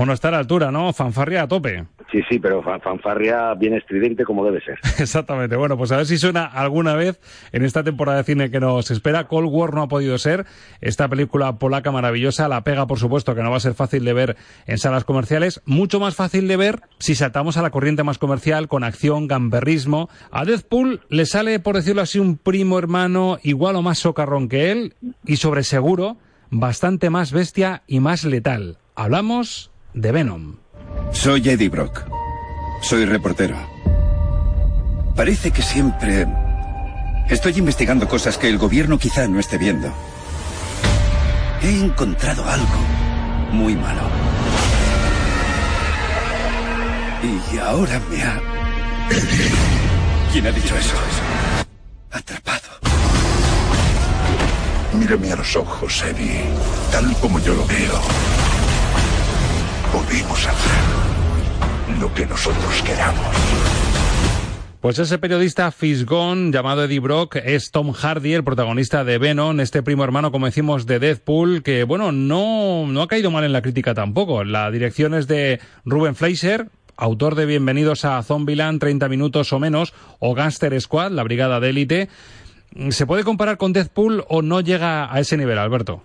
[0.00, 0.94] Bueno, está a la altura, ¿no?
[0.94, 1.84] Fanfarria a tope.
[2.10, 4.80] Sí, sí, pero fa- fanfarria bien estridente como debe ser.
[4.98, 5.54] Exactamente.
[5.54, 7.20] Bueno, pues a ver si suena alguna vez
[7.52, 9.28] en esta temporada de cine que nos espera.
[9.28, 10.44] Cold War no ha podido ser.
[10.80, 12.48] Esta película polaca maravillosa.
[12.48, 14.36] La pega, por supuesto, que no va a ser fácil de ver
[14.66, 15.62] en salas comerciales.
[15.66, 20.08] Mucho más fácil de ver si saltamos a la corriente más comercial con acción, gamberrismo.
[20.32, 24.72] A Deadpool le sale, por decirlo así, un primo hermano igual o más socarrón que
[24.72, 26.16] él y sobre seguro
[26.50, 28.78] bastante más bestia y más letal.
[28.96, 30.56] Hablamos de Venom.
[31.12, 32.04] Soy Eddie Brock.
[32.82, 33.56] Soy reportero.
[35.14, 36.26] Parece que siempre
[37.28, 39.92] estoy investigando cosas que el gobierno quizá no esté viendo.
[41.62, 42.78] He encontrado algo
[43.52, 44.02] muy malo.
[47.52, 48.40] Y ahora me ha
[50.32, 50.94] ¿Quién ha dicho eso?
[52.12, 52.68] Atrapado.
[54.94, 56.44] Mírame a los ojos, Eddie.
[56.92, 58.39] Tal como yo lo veo.
[59.92, 63.36] Podemos hacer lo que nosotros queramos.
[64.80, 69.82] Pues ese periodista fisgón llamado Eddie Brock es Tom Hardy, el protagonista de Venom, este
[69.82, 73.60] primo hermano, como decimos, de Deadpool, que bueno, no, no ha caído mal en la
[73.60, 74.42] crítica tampoco.
[74.42, 79.92] La dirección es de Ruben Fleischer, autor de Bienvenidos a Zombieland, 30 minutos o menos,
[80.18, 82.08] o Gangster Squad, la brigada de élite.
[82.90, 86.02] ¿Se puede comparar con Deadpool o no llega a ese nivel, Alberto?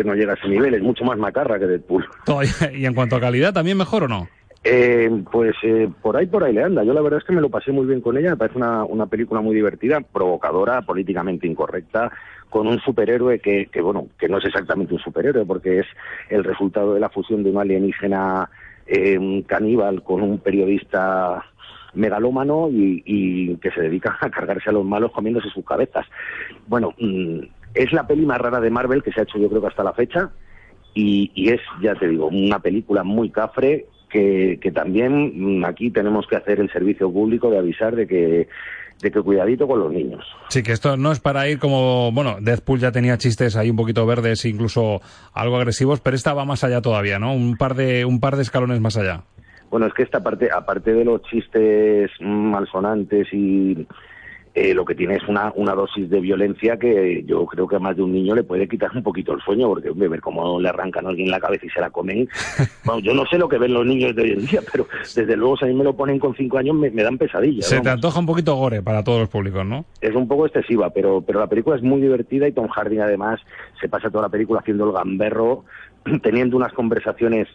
[0.00, 2.08] Que no llega a ese nivel, es mucho más macarra que Deadpool.
[2.74, 4.28] ¿Y en cuanto a calidad, también mejor o no?
[4.64, 6.82] Eh, pues eh, por ahí, por ahí le anda.
[6.84, 8.30] Yo la verdad es que me lo pasé muy bien con ella.
[8.30, 12.10] Me parece una, una película muy divertida, provocadora, políticamente incorrecta,
[12.48, 15.86] con un superhéroe que, que, bueno, que no es exactamente un superhéroe, porque es
[16.30, 18.48] el resultado de la fusión de un alienígena
[18.86, 21.44] eh, caníbal con un periodista
[21.92, 26.06] megalómano y, y, que se dedica a cargarse a los malos comiéndose sus cabezas.
[26.68, 27.40] Bueno, mm,
[27.74, 29.84] es la peli más rara de Marvel que se ha hecho yo creo que hasta
[29.84, 30.30] la fecha
[30.94, 35.90] y, y es, ya te digo, una película muy cafre que, que también mm, aquí
[35.90, 38.48] tenemos que hacer el servicio público de avisar de que
[39.00, 40.24] de que cuidadito con los niños.
[40.48, 43.76] Sí, que esto no es para ir como, bueno, Deadpool ya tenía chistes ahí un
[43.76, 45.00] poquito verdes, incluso
[45.32, 47.32] algo agresivos, pero esta va más allá todavía, ¿no?
[47.32, 49.22] Un par de un par de escalones más allá.
[49.70, 53.86] Bueno, es que esta parte, aparte de los chistes malsonantes y
[54.52, 57.78] eh, lo que tiene es una, una dosis de violencia que yo creo que a
[57.78, 60.60] más de un niño le puede quitar un poquito el sueño, porque hombre, ver cómo
[60.60, 62.28] le arrancan a alguien la cabeza y se la comen.
[62.82, 65.36] Bueno, yo no sé lo que ven los niños de hoy en día, pero desde
[65.36, 67.66] luego si a mí me lo ponen con cinco años me, me dan pesadillas.
[67.66, 69.84] Se te antoja un poquito gore para todos los públicos, ¿no?
[70.00, 73.38] Es un poco excesiva, pero, pero la película es muy divertida y Tom Hardy además
[73.80, 75.64] se pasa toda la película haciendo el gamberro,
[76.22, 77.48] teniendo unas conversaciones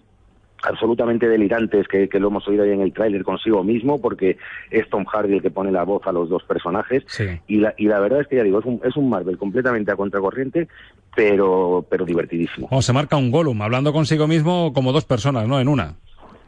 [0.63, 4.37] absolutamente delirantes que, que, lo hemos oído ahí en el tráiler consigo mismo porque
[4.71, 7.03] es Tom Hardy el que pone la voz a los dos personajes.
[7.07, 7.25] Sí.
[7.47, 9.91] y, la, y la verdad es que ya digo es un, es un Marvel completamente
[9.91, 10.67] a contracorriente
[11.15, 12.67] pero pero divertidísimo.
[12.71, 15.95] O se marca un Gollum hablando consigo mismo como dos personas no en una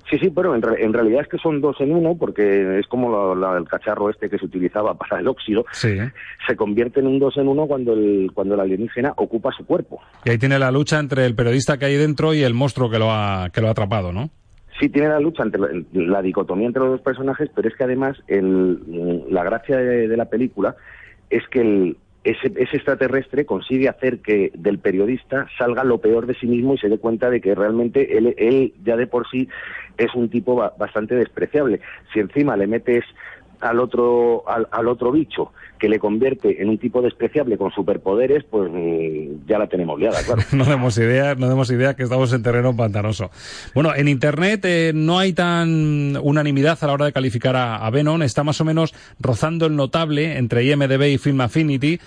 [0.10, 2.88] Sí, sí, pero en, re en, realidad es que son dos en uno, porque es
[2.88, 5.66] como la, la, el cacharro este que se utilizaba para el óxido.
[5.72, 5.98] Sí.
[6.48, 10.00] Se convierte en un dos en uno cuando el, cuando el alienígena ocupa su cuerpo.
[10.24, 13.00] Y ahí tiene la lucha entre el periodista que hay dentro y el monstruo que
[13.00, 14.30] lo ha, que lo ha atrapado, ¿no?
[14.80, 17.84] Sí, tiene la lucha entre la, la dicotomía entre los dos personajes, pero es que
[17.84, 20.76] además el, la gracia de, de la película
[21.30, 26.34] es que el, ese, ese, extraterrestre consigue hacer que del periodista salga lo peor de
[26.34, 29.48] sí mismo y se dé cuenta de que realmente él, él ya de por sí
[29.98, 31.82] es un tipo ba bastante despreciable.
[32.14, 33.04] Si encima le metes
[33.60, 38.44] al otro al, al, otro bicho que le convierte en un tipo despreciable con superpoderes,
[38.44, 40.42] pues mm, ya la tenemos liada, claro.
[40.52, 43.32] no demos idea, no demos idea que estamos en terreno pantanoso.
[43.74, 47.90] Bueno, en internet eh, no hay tan unanimidad a la hora de calificar a, a
[47.90, 52.00] Venom, está más o menos rozando el notable entre IMDB y Film Affinity.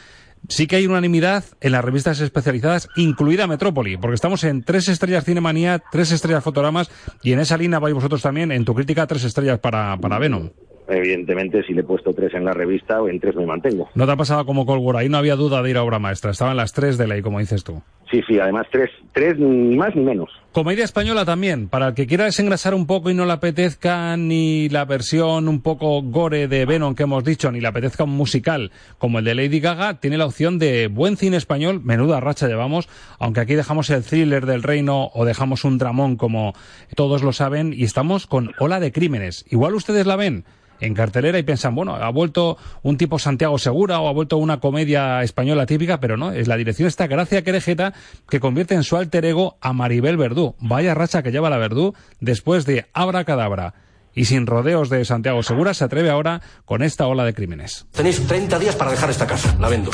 [0.49, 5.25] Sí que hay unanimidad en las revistas especializadas, incluida Metrópoli, porque estamos en tres estrellas
[5.25, 6.91] Cinemanía, tres estrellas Fotogramas,
[7.23, 10.51] y en esa línea vais vosotros también, en tu crítica, tres estrellas para, para Venom
[10.91, 13.89] evidentemente si le he puesto tres en la revista en tres me mantengo.
[13.95, 16.31] ¿No te ha pasado como Cold Ahí no había duda de ir a obra maestra,
[16.31, 17.83] estaban las tres de ley, como dices tú.
[18.11, 20.31] Sí, sí, además tres, tres ni más ni menos.
[20.51, 24.69] Comedia española también, para el que quiera desengrasar un poco y no le apetezca ni
[24.69, 28.73] la versión un poco gore de Venom que hemos dicho, ni le apetezca un musical
[28.99, 32.89] como el de Lady Gaga, tiene la opción de buen cine español, menuda racha llevamos,
[33.21, 36.53] aunque aquí dejamos el thriller del reino o dejamos un dramón como
[36.97, 39.45] todos lo saben, y estamos con Ola de Crímenes.
[39.51, 40.45] Igual ustedes la ven
[40.81, 44.61] en cartelera y piensan, bueno, ha vuelto un tipo Santiago Segura o ha vuelto una
[44.61, 47.93] comedia española típica, pero no, es la dirección esta Gracia Querejeta
[48.29, 50.55] que convierte en su alter ego a Maribel Verdú.
[50.59, 53.75] Vaya racha que lleva la Verdú después de Abra Cadabra.
[54.13, 57.87] Y sin rodeos de Santiago Segura se atreve ahora con esta ola de crímenes.
[57.93, 59.91] Tenéis 30 días para dejar esta casa, la vendo.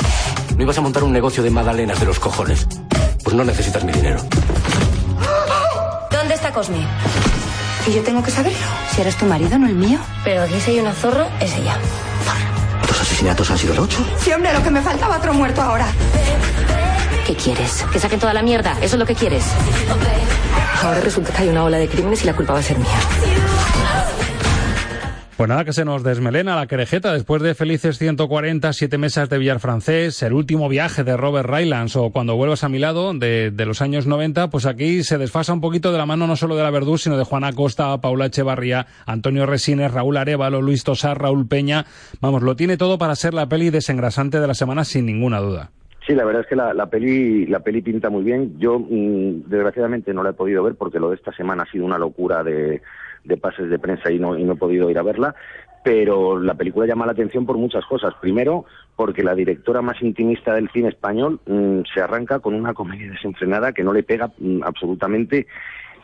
[0.55, 2.67] ¿No ibas a montar un negocio de magdalenas de los cojones?
[3.23, 4.19] Pues no necesitas mi dinero.
[6.09, 6.79] ¿Dónde está Cosme?
[7.87, 8.57] ¿Y yo tengo que saberlo?
[8.93, 9.99] Si eres tu marido, no el mío.
[10.25, 11.77] Pero aquí si hay una zorra, es ella.
[12.25, 12.85] Zorra.
[12.87, 14.05] ¿Los asesinatos han sido el 8?
[14.19, 15.85] Sí, hombre, lo que me faltaba otro muerto ahora.
[17.25, 17.85] ¿Qué quieres?
[17.91, 18.73] ¿Que saquen toda la mierda?
[18.81, 19.43] ¿Eso es lo que quieres?
[20.83, 22.87] Ahora resulta que hay una ola de crímenes y la culpa va a ser mía.
[25.37, 29.37] Pues nada, que se nos desmelena la querejeta después de felices 140, siete mesas de
[29.37, 33.51] billar francés, el último viaje de Robert Rylance o cuando vuelvas a mi lado de,
[33.51, 36.55] de, los años 90, pues aquí se desfasa un poquito de la mano no solo
[36.55, 41.21] de la Verdú, sino de Juana Costa, Paula Echevarría, Antonio Resines, Raúl Arevalo, Luis Tosar,
[41.21, 41.85] Raúl Peña.
[42.19, 45.69] Vamos, lo tiene todo para ser la peli desengrasante de la semana sin ninguna duda.
[46.07, 48.57] Sí, la verdad es que la, la, peli la peli pinta muy bien.
[48.57, 51.85] Yo, mmm, desgraciadamente, no la he podido ver porque lo de esta semana ha sido
[51.85, 52.81] una locura de,
[53.27, 55.35] de pases de prensa y no, y no he podido ir a verla,
[55.83, 58.13] pero la película llama la atención por muchas cosas.
[58.19, 63.09] Primero, porque la directora más intimista del cine español mm, se arranca con una comedia
[63.09, 65.47] desenfrenada que no le pega mm, absolutamente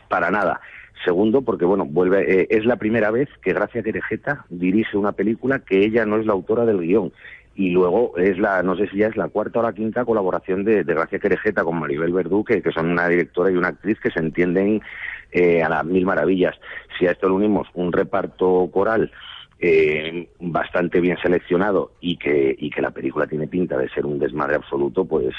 [0.08, 0.60] para nada.
[1.04, 5.58] Segundo, porque bueno, vuelve, eh, es la primera vez que Gracia Querejeta dirige una película
[5.58, 7.12] que ella no es la autora del guion.
[7.56, 10.64] Y luego es la, no sé si ya es la cuarta o la quinta colaboración
[10.64, 14.18] de, Gracia Querejeta con Maribel Verdú, que, son una directora y una actriz que se
[14.18, 14.82] entienden
[15.30, 16.56] eh, a las mil maravillas.
[16.98, 19.12] Si a esto le unimos un reparto coral
[19.60, 24.18] eh, bastante bien seleccionado y que, y que la película tiene pinta de ser un
[24.18, 25.34] desmadre absoluto, pues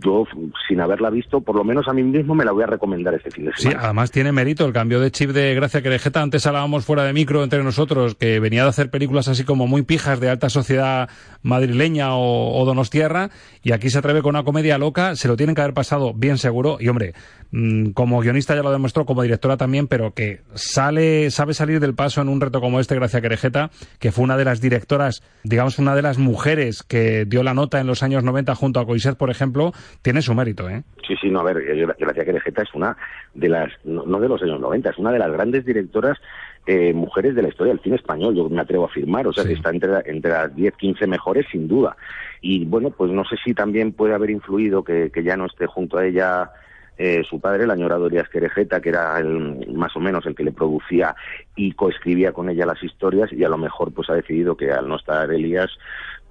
[0.00, 0.24] yo,
[0.68, 3.30] sin haberla visto, por lo menos a mí mismo me la voy a recomendar este
[3.30, 3.80] fin de semana.
[3.80, 6.22] Sí, además tiene mérito el cambio de chip de Gracia Querejeta.
[6.22, 9.82] Antes hablábamos fuera de micro entre nosotros que venía de hacer películas así como muy
[9.82, 11.08] pijas de alta sociedad
[11.42, 13.30] madrileña o, o donostierra
[13.62, 16.38] y aquí se atreve con una comedia loca, se lo tienen que haber pasado bien
[16.38, 17.14] seguro y hombre,
[17.56, 21.94] Mm, como guionista ya lo demostró, como directora también, pero que sale, sabe salir del
[21.94, 23.53] paso en un reto como este, Gracia Querejeta,
[23.98, 27.80] que fue una de las directoras, digamos, una de las mujeres que dio la nota
[27.80, 30.82] en los años 90 junto a Coiset, por ejemplo, tiene su mérito, ¿eh?
[31.06, 31.62] Sí, sí, no, a ver,
[31.98, 32.96] Gracia Querejeta es una
[33.34, 36.18] de las, no, de los años 90, es una de las grandes directoras
[36.66, 39.44] eh, mujeres de la historia del cine español, yo me atrevo a afirmar, o sea,
[39.44, 41.96] que está entre, entre las 10, 15 mejores, sin duda.
[42.40, 45.66] Y bueno, pues no sé si también puede haber influido que, que ya no esté
[45.66, 46.50] junto a ella
[46.96, 50.44] eh, su padre, la señora Dorias Querejeta, que era el, más o menos el que
[50.44, 51.14] le producía
[51.56, 54.88] y coescribía con ella las historias, y a lo mejor pues ha decidido que al
[54.88, 55.70] no estar Elías,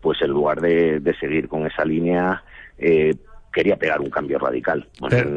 [0.01, 2.43] pues en lugar de, seguir con esa línea,
[2.77, 3.15] eh,
[3.51, 4.87] quería pegar un cambio radical.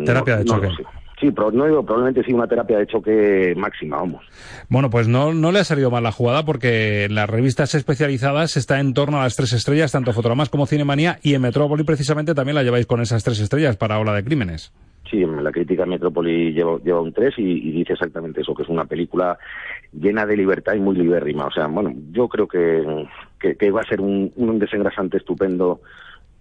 [0.04, 0.68] terapia de choque.
[1.18, 4.26] Sí, pero no digo, probablemente sí una terapia de choque máxima, vamos.
[4.68, 8.80] Bueno, pues no, no le ha salido mal la jugada porque las revistas especializadas está
[8.80, 12.54] en torno a las tres estrellas, tanto Fotogramas como Cinemanía, y en Metrópoli precisamente también
[12.54, 14.72] la lleváis con esas tres estrellas para Ola de Crímenes.
[15.10, 18.86] Sí, la crítica Metrópoli lleva, lleva un 3 y, dice exactamente eso, que es una
[18.86, 19.38] película
[19.92, 21.46] llena de libertad y muy libérrima.
[21.46, 23.06] O sea, bueno, yo creo que,
[23.38, 25.80] que, va a ser un, un desengrasante estupendo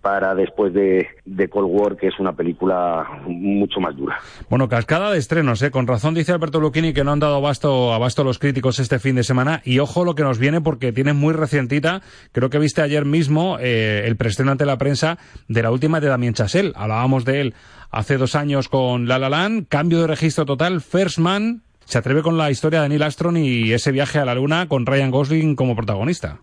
[0.06, 4.19] para después de, de, Cold War, que es una película mucho más dura.
[4.51, 5.71] Bueno, cascada de estrenos, ¿eh?
[5.71, 9.15] Con razón dice Alberto Lucchini que no han dado abasto, abasto los críticos este fin
[9.15, 9.63] de semana.
[9.65, 13.58] Y ojo lo que nos viene porque tiene muy recientita, creo que viste ayer mismo
[13.60, 16.73] eh, el preestreno ante la prensa de la última de Damien Chazelle.
[16.75, 17.56] Hablábamos de él
[17.95, 22.21] hace dos años con La La Land, cambio de registro total, First Man, se atreve
[22.21, 25.55] con la historia de Neil Armstrong y ese viaje a la Luna con Ryan Gosling
[25.55, 26.41] como protagonista.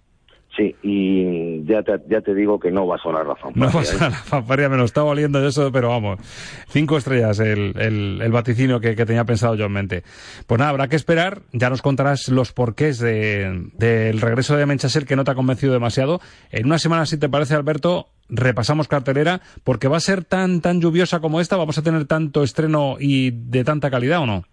[0.57, 3.67] Sí, y ya te, ya te digo que no va a sonar la fanfarria.
[3.67, 6.21] No va a sonar la fanfarria, me lo está oliendo eso, pero vamos,
[6.69, 10.03] cinco estrellas el, el, vaticinio que, tenía pensado yo en mente.
[10.47, 15.17] Pues nada, habrá que esperar, ya nos contarás los porqués del regreso de Menchasel que
[15.17, 16.21] no te ha convencido demasiado.
[16.51, 20.81] En una semana, si te parece, Alberto, repasamos cartelera, porque va a ser tan, tan
[20.81, 24.45] lluviosa como esta, vamos a tener tanto estreno y de tanta calidad o no?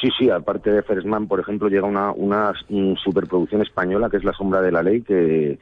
[0.00, 2.52] Sí, sí, aparte de Fersman, por ejemplo, llega una, una
[3.02, 5.58] superproducción española que es La Sombra de la Ley, que,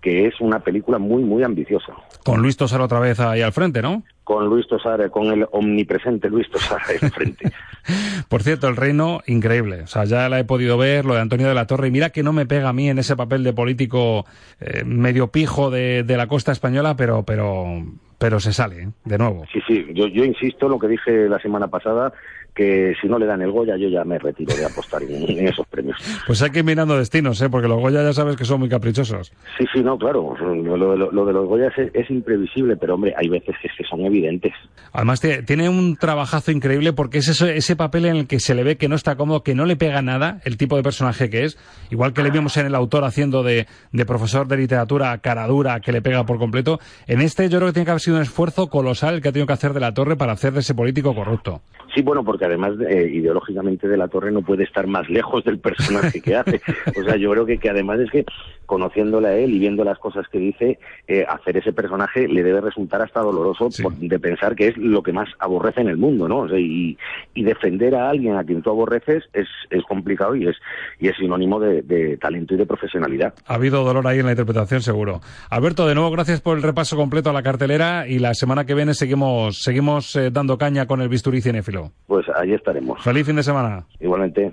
[0.00, 1.92] que es una película muy, muy ambiciosa.
[2.24, 4.02] Con Luis Tosar otra vez ahí al frente, ¿no?
[4.24, 7.52] Con Luis Tosar, con el omnipresente Luis Tosar ahí al frente.
[8.28, 9.82] Por cierto, el reino, increíble.
[9.82, 12.10] O sea, ya la he podido ver, lo de Antonio de la Torre, y mira
[12.10, 14.26] que no me pega a mí en ese papel de político
[14.60, 17.82] eh, medio pijo de, de la costa española, pero, pero,
[18.20, 18.88] pero se sale, ¿eh?
[19.06, 19.46] de nuevo.
[19.50, 22.12] Sí, sí, yo, yo insisto, lo que dije la semana pasada,
[22.54, 25.66] que si no le dan el Goya yo ya me retiro de apostar en, esos
[25.66, 25.96] premios.
[26.26, 27.48] Pues hay que ir mirando destinos, ¿eh?
[27.48, 29.32] porque los Goya ya sabes que son muy caprichosos.
[29.58, 30.34] Sí, sí, no, claro.
[30.36, 34.52] Lo, de los Goya es, imprevisible, pero hombre, hay veces que, son evidentes.
[34.92, 38.62] Además tiene un trabajazo increíble porque es ese, ese papel en el que se le
[38.62, 41.44] ve que no está cómodo, que no le pega nada el tipo de personaje que
[41.44, 41.58] es,
[41.90, 45.80] igual que le vimos en el autor haciendo de, de profesor de literatura cara dura
[45.80, 46.78] que le pega por completo.
[47.06, 49.32] En este yo creo que tiene que haber sido un esfuerzo colosal el que ha
[49.32, 51.60] tenido que hacer de la Torre para hacer de ese político corrupto.
[51.94, 55.58] Sí, bueno, porque además eh, ideológicamente de la Torre no puede estar más lejos del
[55.58, 56.60] personaje que hace.
[57.00, 58.24] O sea, yo creo que, que además es que
[58.70, 62.60] conociéndole a él y viendo las cosas que dice, eh, hacer ese personaje le debe
[62.60, 63.68] resultar hasta doloroso
[63.98, 66.40] de pensar que es lo que más aborrece en el mundo, ¿no?
[66.42, 66.96] O sea, y,
[67.34, 70.56] y, defender a alguien a quien tú aborreces es, es complicado y es,
[71.00, 73.34] y es sinónimo de, de, talento y de profesionalidad.
[73.44, 75.20] Ha habido dolor ahí en la interpretación, seguro.
[75.48, 78.74] Alberto, de nuevo, gracias por el repaso completo a la cartelera y la semana que
[78.74, 81.92] viene seguimos, seguimos eh, dando caña con el bisturí cinéfilo.
[82.06, 83.02] Pues ahí estaremos.
[83.02, 83.86] Feliz fin de semana.
[84.00, 84.52] Igualmente.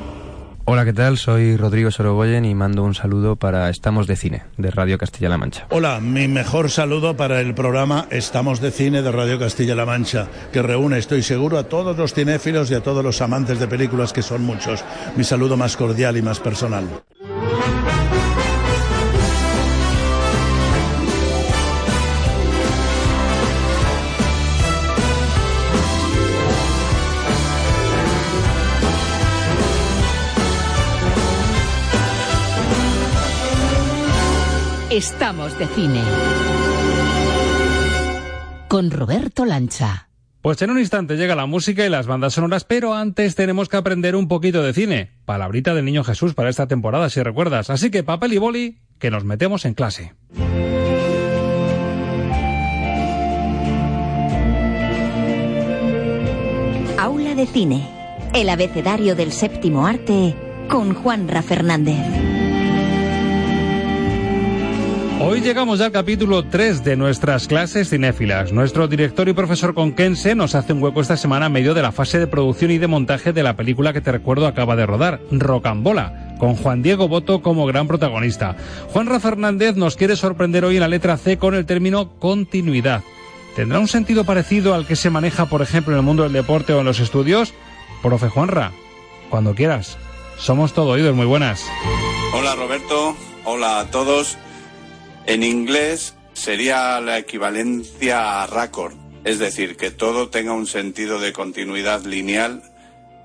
[0.73, 1.17] Hola, ¿qué tal?
[1.17, 5.67] Soy Rodrigo Sorogoyen y mando un saludo para Estamos de Cine, de Radio Castilla-La Mancha.
[5.69, 10.61] Hola, mi mejor saludo para el programa Estamos de Cine de Radio Castilla-La Mancha, que
[10.61, 14.21] reúne, estoy seguro, a todos los cinéfilos y a todos los amantes de películas, que
[14.21, 14.85] son muchos.
[15.17, 16.85] Mi saludo más cordial y más personal.
[34.91, 36.01] Estamos de cine.
[38.67, 40.09] Con Roberto Lancha.
[40.41, 43.77] Pues en un instante llega la música y las bandas sonoras, pero antes tenemos que
[43.77, 45.11] aprender un poquito de cine.
[45.23, 47.69] Palabrita del Niño Jesús para esta temporada, si recuerdas.
[47.69, 50.13] Así que papel y boli, que nos metemos en clase.
[56.97, 57.87] Aula de Cine.
[58.33, 60.35] El abecedario del séptimo arte
[60.67, 62.40] con Juanra Fernández.
[65.23, 68.51] Hoy llegamos ya al capítulo 3 de nuestras clases cinéfilas.
[68.51, 71.91] Nuestro director y profesor conquense nos hace un hueco esta semana a medio de la
[71.91, 75.21] fase de producción y de montaje de la película que te recuerdo acaba de rodar,
[75.29, 78.55] Rocambola, con Juan Diego Boto como gran protagonista.
[78.91, 83.03] Juanra Fernández nos quiere sorprender hoy en la letra C con el término continuidad.
[83.55, 86.73] ¿Tendrá un sentido parecido al que se maneja, por ejemplo, en el mundo del deporte
[86.73, 87.53] o en los estudios?
[88.01, 88.71] Profe Juanra,
[89.29, 89.99] cuando quieras.
[90.39, 91.63] Somos todo oídos, muy buenas.
[92.33, 93.15] Hola Roberto,
[93.45, 94.39] hola a todos.
[95.25, 98.93] En inglés sería la equivalencia a raccord,
[99.23, 102.63] es decir, que todo tenga un sentido de continuidad lineal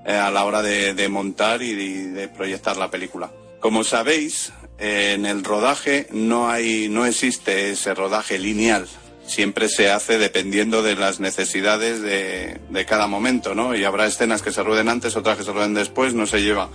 [0.05, 3.31] eh, a la hora de, montar y de, proyectar la película.
[3.59, 8.87] Como sabéis, en el rodaje no hay, no existe ese rodaje lineal.
[9.25, 13.75] Siempre se hace dependiendo de las necesidades de, de cada momento, ¿no?
[13.75, 16.69] Y habrá escenas que se rueden antes, otras que se rueden después, no se lleva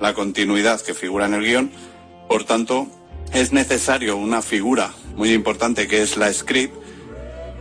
[0.00, 1.70] la continuidad que figura en el guion.
[2.28, 2.88] Por tanto,
[3.32, 6.74] es necesario una figura muy importante que es la script,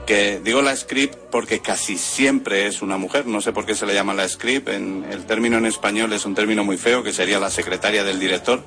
[0.05, 3.85] que digo la script porque casi siempre es una mujer, no sé por qué se
[3.85, 7.11] le llama la script, en, el término en español es un término muy feo que
[7.11, 8.63] sería la secretaria del director,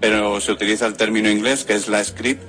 [0.00, 2.42] pero se utiliza el término inglés que es la script,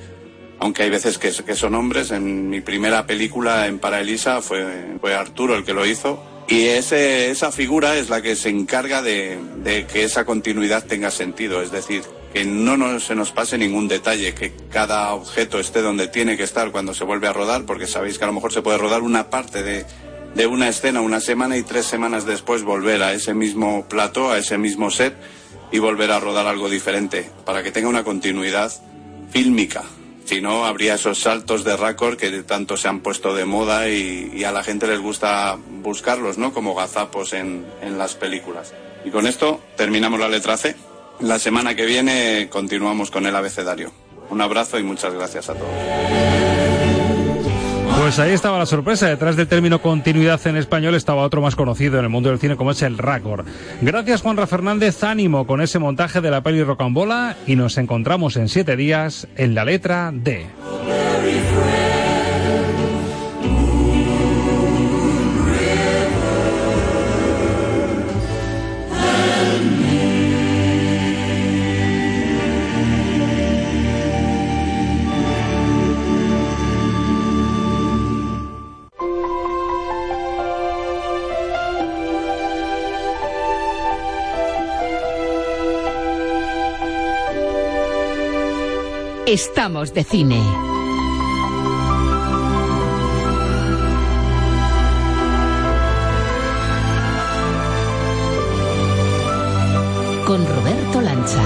[0.59, 5.13] aunque hay veces que, son hombres, en mi primera película en Para Elisa fue, fue
[5.13, 10.03] Arturo el que lo hizo, y esa figura es la que se encarga de que
[10.03, 12.03] esa continuidad tenga sentido, es decir,
[12.33, 16.71] que no se nos pase ningún detalle, que cada objeto esté donde tiene que estar
[16.71, 19.29] cuando se vuelve a rodar, porque sabéis que a lo mejor se puede rodar una
[19.29, 19.85] parte de,
[20.35, 24.37] de una escena una semana y tres semanas después volver a ese mismo plato, a
[24.37, 25.15] ese mismo set
[25.71, 28.71] y volver a rodar algo diferente, para que tenga una continuidad
[29.31, 29.83] fílmica.
[30.25, 34.43] Si no, habría esos saltos de récord que tanto se han puesto de moda y,
[34.43, 36.53] a la gente les gusta buscarlos, ¿no?
[36.53, 38.73] Como gazapos en, en las películas.
[39.05, 40.75] Y con esto terminamos la letra C.
[41.19, 43.91] La semana que viene continuamos con el abecedario.
[44.29, 45.69] Un abrazo y muchas gracias a todos.
[47.99, 49.07] Pues ahí estaba la sorpresa.
[49.07, 52.55] Detrás del término continuidad en español estaba otro más conocido en el mundo del cine
[52.55, 53.47] como es el Raccord.
[53.81, 58.49] Gracias Juanra Fernández, ánimo con ese montaje de la peli Rocambola y nos encontramos en
[58.49, 60.45] siete días en la letra D.
[89.27, 90.41] Estamos de cine.
[100.25, 101.43] Con Roberto Lancha.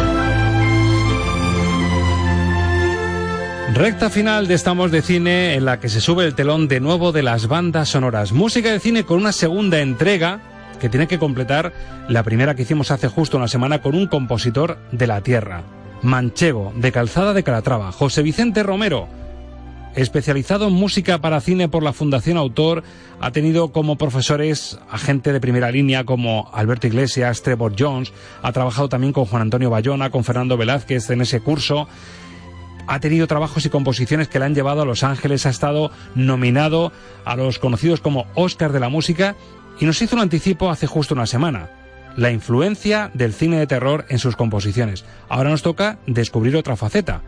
[3.73, 7.11] Recta final de Estamos de Cine en la que se sube el telón de nuevo
[7.11, 8.31] de las bandas sonoras.
[8.31, 10.39] Música de cine con una segunda entrega
[10.79, 11.73] que tiene que completar
[12.07, 15.80] la primera que hicimos hace justo una semana con un compositor de la Tierra.
[16.01, 19.07] Manchego, de Calzada de Calatrava, José Vicente Romero,
[19.95, 22.83] especializado en música para cine por la Fundación Autor,
[23.19, 28.51] ha tenido como profesores a gente de primera línea como Alberto Iglesias, Trevor Jones, ha
[28.51, 31.87] trabajado también con Juan Antonio Bayona, con Fernando Velázquez en ese curso,
[32.87, 36.91] ha tenido trabajos y composiciones que le han llevado a Los Ángeles, ha estado nominado
[37.25, 39.35] a los conocidos como Oscar de la Música.
[39.79, 41.69] Y nos hizo un anticipo hace justo una semana
[42.17, 45.05] la influencia del cine de terror en sus composiciones.
[45.29, 47.21] Ahora nos toca descubrir otra faceta.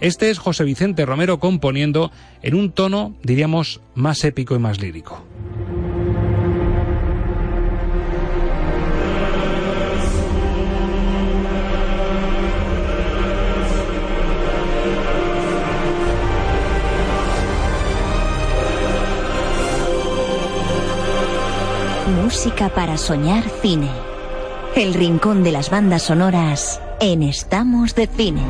[0.00, 2.10] Este es José Vicente Romero componiendo
[2.42, 5.24] en un tono, diríamos, más épico y más lírico.
[22.22, 23.88] Música para soñar cine
[24.76, 28.42] el rincón de las bandas sonoras en Estamos de Cine.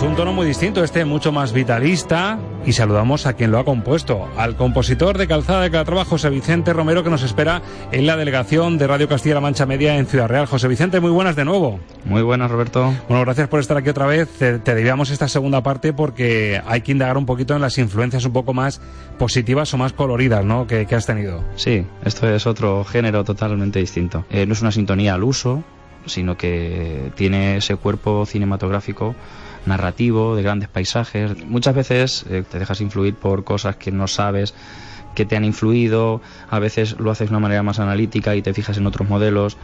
[0.00, 2.38] Pues un tono muy distinto, este mucho más vitalista.
[2.64, 6.72] Y saludamos a quien lo ha compuesto, al compositor de Calzada de Calatrava, José Vicente
[6.72, 7.60] Romero, que nos espera
[7.92, 10.46] en la delegación de Radio Castilla-La Mancha Media en Ciudad Real.
[10.46, 11.80] José Vicente, muy buenas de nuevo.
[12.06, 12.94] Muy buenas, Roberto.
[13.10, 14.26] Bueno, gracias por estar aquí otra vez.
[14.38, 18.24] Te, te debíamos esta segunda parte porque hay que indagar un poquito en las influencias
[18.24, 18.80] un poco más
[19.18, 20.66] positivas o más coloridas ¿no?
[20.66, 21.44] que, que has tenido.
[21.56, 24.24] Sí, esto es otro género totalmente distinto.
[24.30, 25.62] Eh, no es una sintonía al uso,
[26.06, 29.14] sino que tiene ese cuerpo cinematográfico
[29.66, 31.44] narrativo, de grandes paisajes.
[31.46, 34.54] Muchas veces eh, te dejas influir por cosas que no sabes
[35.14, 38.54] que te han influido, a veces lo haces de una manera más analítica y te
[38.54, 39.56] fijas en otros modelos.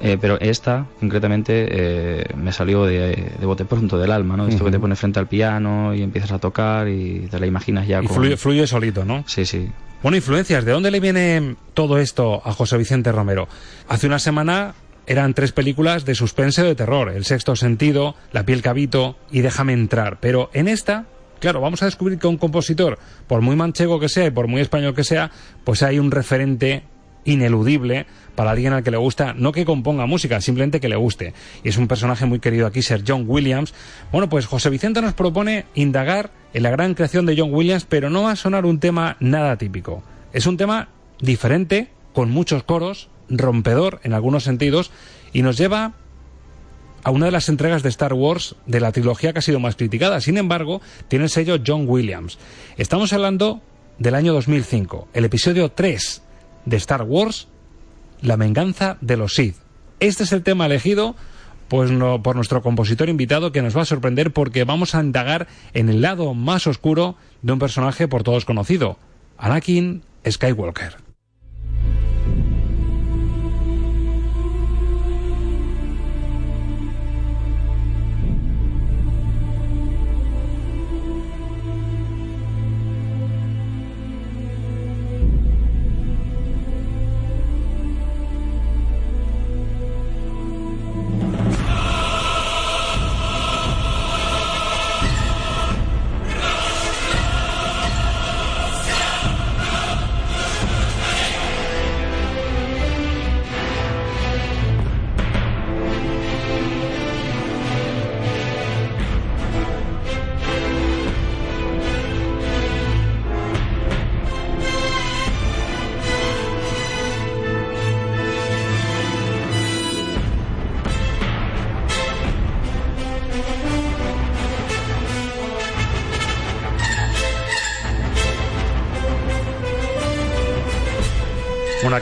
[0.00, 4.46] Eh, pero esta, concretamente, eh, me salió de, de bote pronto del alma, ¿no?
[4.46, 7.86] Esto que te pones frente al piano y empiezas a tocar y te la imaginas
[7.88, 8.14] ya Y con...
[8.16, 9.24] fluye, fluye solito, ¿no?
[9.26, 9.68] Sí, sí.
[10.00, 13.48] Bueno, influencias, ¿de dónde le viene todo esto a José Vicente Romero?
[13.88, 14.74] Hace una semana
[15.08, 19.40] eran tres películas de suspense o de terror, El sexto sentido, La piel cabito y
[19.40, 21.06] Déjame entrar, pero en esta,
[21.40, 24.60] claro, vamos a descubrir que un compositor, por muy manchego que sea y por muy
[24.60, 25.30] español que sea,
[25.64, 26.82] pues hay un referente
[27.24, 31.32] ineludible para alguien al que le gusta, no que componga música, simplemente que le guste.
[31.64, 33.72] Y es un personaje muy querido aquí, Sir John Williams.
[34.12, 38.10] Bueno, pues José Vicente nos propone indagar en la gran creación de John Williams, pero
[38.10, 40.02] no va a sonar un tema nada típico.
[40.34, 40.88] Es un tema
[41.18, 44.90] diferente, con muchos coros, rompedor en algunos sentidos,
[45.32, 45.92] y nos lleva
[47.04, 49.76] a una de las entregas de Star Wars de la trilogía que ha sido más
[49.76, 50.20] criticada.
[50.20, 52.38] Sin embargo, tiene el sello John Williams.
[52.76, 53.62] Estamos hablando
[53.98, 56.22] del año 2005, el episodio 3
[56.66, 57.48] de Star Wars,
[58.20, 59.56] La venganza de los Sith.
[60.00, 61.16] Este es el tema elegido
[61.68, 61.90] pues
[62.22, 66.00] por nuestro compositor invitado que nos va a sorprender porque vamos a indagar en el
[66.00, 68.96] lado más oscuro de un personaje por todos conocido,
[69.36, 71.07] Anakin Skywalker.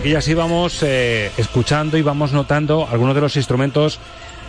[0.07, 3.99] Aquí ya sí vamos eh, escuchando y vamos notando algunos de los instrumentos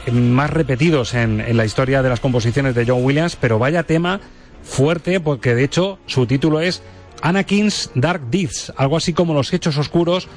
[0.05, 3.81] eh, más repetidos en, en la historia de las composiciones de John Williams, pero vaya
[3.81, 4.19] tema
[4.61, 6.83] fuerte, porque de hecho su título es
[7.23, 10.27] Anakin's Dark Deeds, algo así como los hechos oscuros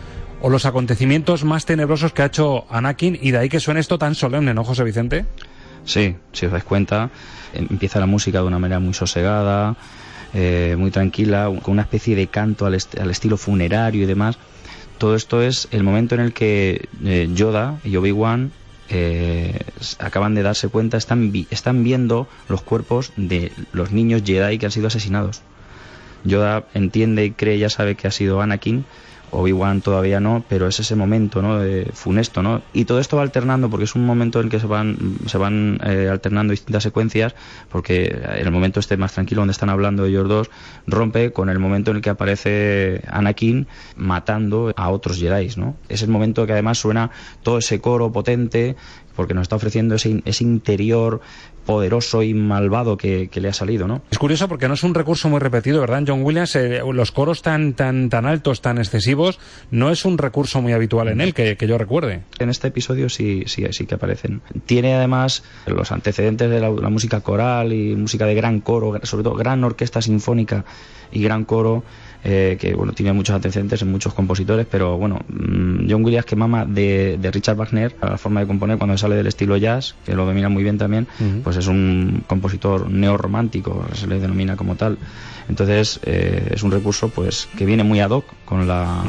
[0.41, 3.99] o los acontecimientos más tenebrosos que ha hecho Anakin, y de ahí que suene esto
[3.99, 5.27] tan solemne, ¿no, José Vicente?
[5.85, 7.11] Sí, si os dais cuenta,
[7.53, 9.77] em- empieza la música de una manera muy sosegada,
[10.33, 14.39] eh, muy tranquila, con una especie de canto al, est- al estilo funerario y demás.
[15.01, 18.53] Todo esto es el momento en el que eh, Yoda y Obi-Wan
[18.91, 19.59] eh,
[19.99, 24.67] acaban de darse cuenta, están, vi- están viendo los cuerpos de los niños Jedi que
[24.67, 25.41] han sido asesinados.
[26.25, 28.85] Yoda entiende y cree, ya sabe que ha sido Anakin,
[29.31, 31.59] Obi-Wan todavía no, pero es ese momento ¿no?
[31.59, 32.63] de funesto, ¿no?
[32.73, 35.39] Y todo esto va alternando porque es un momento en el que se van, se
[35.39, 37.35] van eh, alternando distintas secuencias,
[37.71, 40.51] porque en el momento este más tranquilo donde están hablando ellos dos,
[40.87, 43.67] rompe con el momento en el que aparece Anakin
[43.97, 45.77] matando a otros Jedi, ¿no?
[45.89, 47.11] Es el momento que además suena
[47.43, 48.77] todo ese coro potente,
[49.17, 51.21] porque nos está ofreciendo ese, ese interior
[51.71, 54.03] poderoso y malvado que, que le ha salido, ¿no?
[54.11, 56.03] Es curioso porque no es un recurso muy repetido, ¿verdad?
[56.05, 59.39] John Williams, eh, los coros tan, tan, tan altos, tan excesivos,
[59.71, 62.23] no es un recurso muy habitual en él, que, que yo recuerde.
[62.41, 64.43] En este episodio sí, sí, sí que aparecen.
[64.67, 69.23] Tiene además los antecedentes de la, la música coral y música de gran coro, sobre
[69.23, 70.65] todo gran orquesta sinfónica
[71.13, 71.85] y gran coro
[72.25, 76.37] eh, que bueno tiene muchos antecedentes en muchos compositores, pero bueno, mm, John Williams que
[76.37, 79.95] mama de, de Richard Wagner, a la forma de componer cuando sale del estilo jazz,
[80.05, 81.07] que lo domina muy bien también,
[81.43, 84.99] pues es un compositor neorromántico, se le denomina como tal.
[85.49, 89.03] Entonces eh, es un recurso pues que viene muy ad hoc con la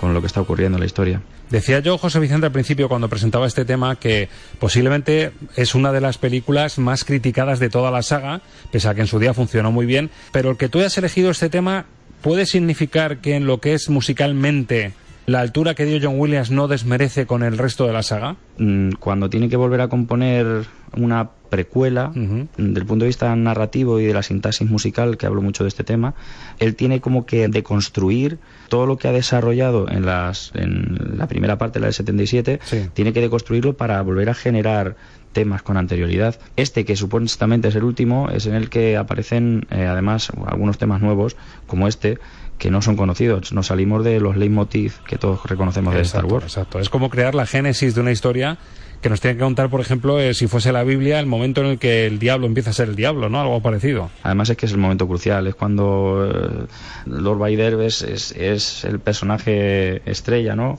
[0.00, 1.20] con lo que está ocurriendo en la historia.
[1.50, 4.28] Decía yo, José Vicente, al principio, cuando presentaba este tema, que
[4.58, 8.40] posiblemente es una de las películas más criticadas de toda la saga,
[8.70, 11.30] pese a que en su día funcionó muy bien, pero el que tú hayas elegido
[11.30, 11.86] este tema
[12.22, 14.92] puede significar que en lo que es musicalmente
[15.26, 18.36] la altura que dio John Williams no desmerece con el resto de la saga?
[18.58, 20.64] Mm, Cuando tiene que volver a componer
[20.96, 25.42] una precuela, desde el punto de vista narrativo y de la sintaxis musical, que hablo
[25.42, 26.14] mucho de este tema,
[26.58, 28.38] él tiene como que deconstruir
[28.68, 32.60] todo lo que ha desarrollado en, las, en la primera parte, la del 77,
[32.94, 34.96] tiene que deconstruirlo para volver a generar
[35.32, 36.38] temas con anterioridad.
[36.56, 41.00] Este, que supuestamente es el último, es en el que aparecen eh, además algunos temas
[41.00, 41.36] nuevos,
[41.66, 42.18] como este,
[42.58, 43.52] que no son conocidos.
[43.52, 46.44] Nos salimos de los leitmotiv que todos reconocemos de Star Wars.
[46.44, 46.78] Exacto.
[46.78, 48.58] Es como crear la génesis de una historia
[49.00, 51.68] que nos tiene que contar, por ejemplo, eh, si fuese la Biblia, el momento en
[51.68, 53.40] el que el diablo empieza a ser el diablo, ¿no?
[53.40, 54.10] Algo parecido.
[54.22, 56.66] Además es que es el momento crucial, es cuando eh,
[57.06, 60.78] Lord Vader es, es, es el personaje estrella, ¿no?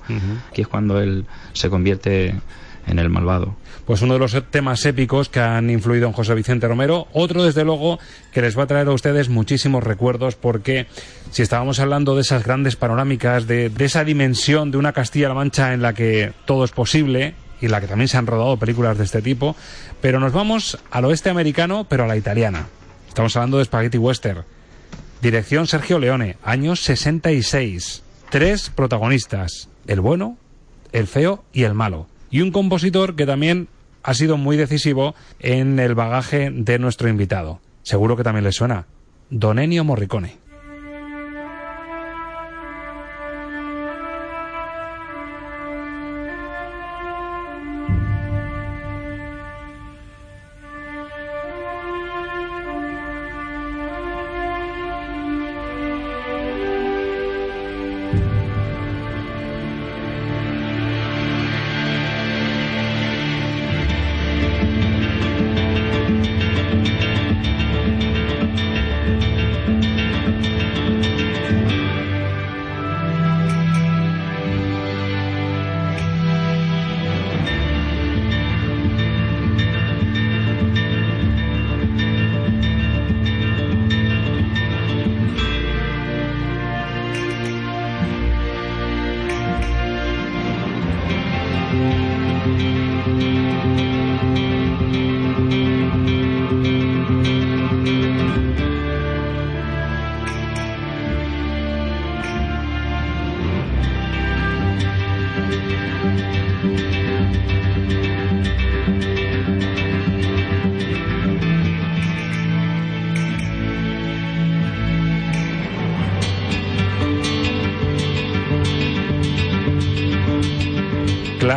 [0.54, 2.36] Que es cuando él se convierte
[2.88, 3.56] en el malvado.
[3.86, 7.08] Pues uno de los temas épicos que han influido en José Vicente Romero.
[7.14, 8.00] Otro, desde luego,
[8.32, 10.86] que les va a traer a ustedes muchísimos recuerdos porque
[11.32, 15.74] si estábamos hablando de esas grandes panorámicas, de, de esa dimensión de una Castilla-La Mancha
[15.74, 19.06] en la que todo es posible y la que también se han rodado películas de
[19.06, 19.56] este tipo,
[20.02, 22.68] pero nos vamos al oeste americano, pero a la italiana.
[23.08, 24.44] Estamos hablando de Spaghetti Western.
[25.22, 28.04] Dirección Sergio Leone, años 66.
[28.30, 30.38] Tres protagonistas, el bueno,
[30.92, 32.08] el feo y el malo.
[32.32, 33.68] Y un compositor que también
[34.04, 37.60] ha sido muy decisivo en el bagaje de nuestro invitado.
[37.84, 38.86] Seguro que también le suena.
[39.30, 40.41] Don Ennio Morricone.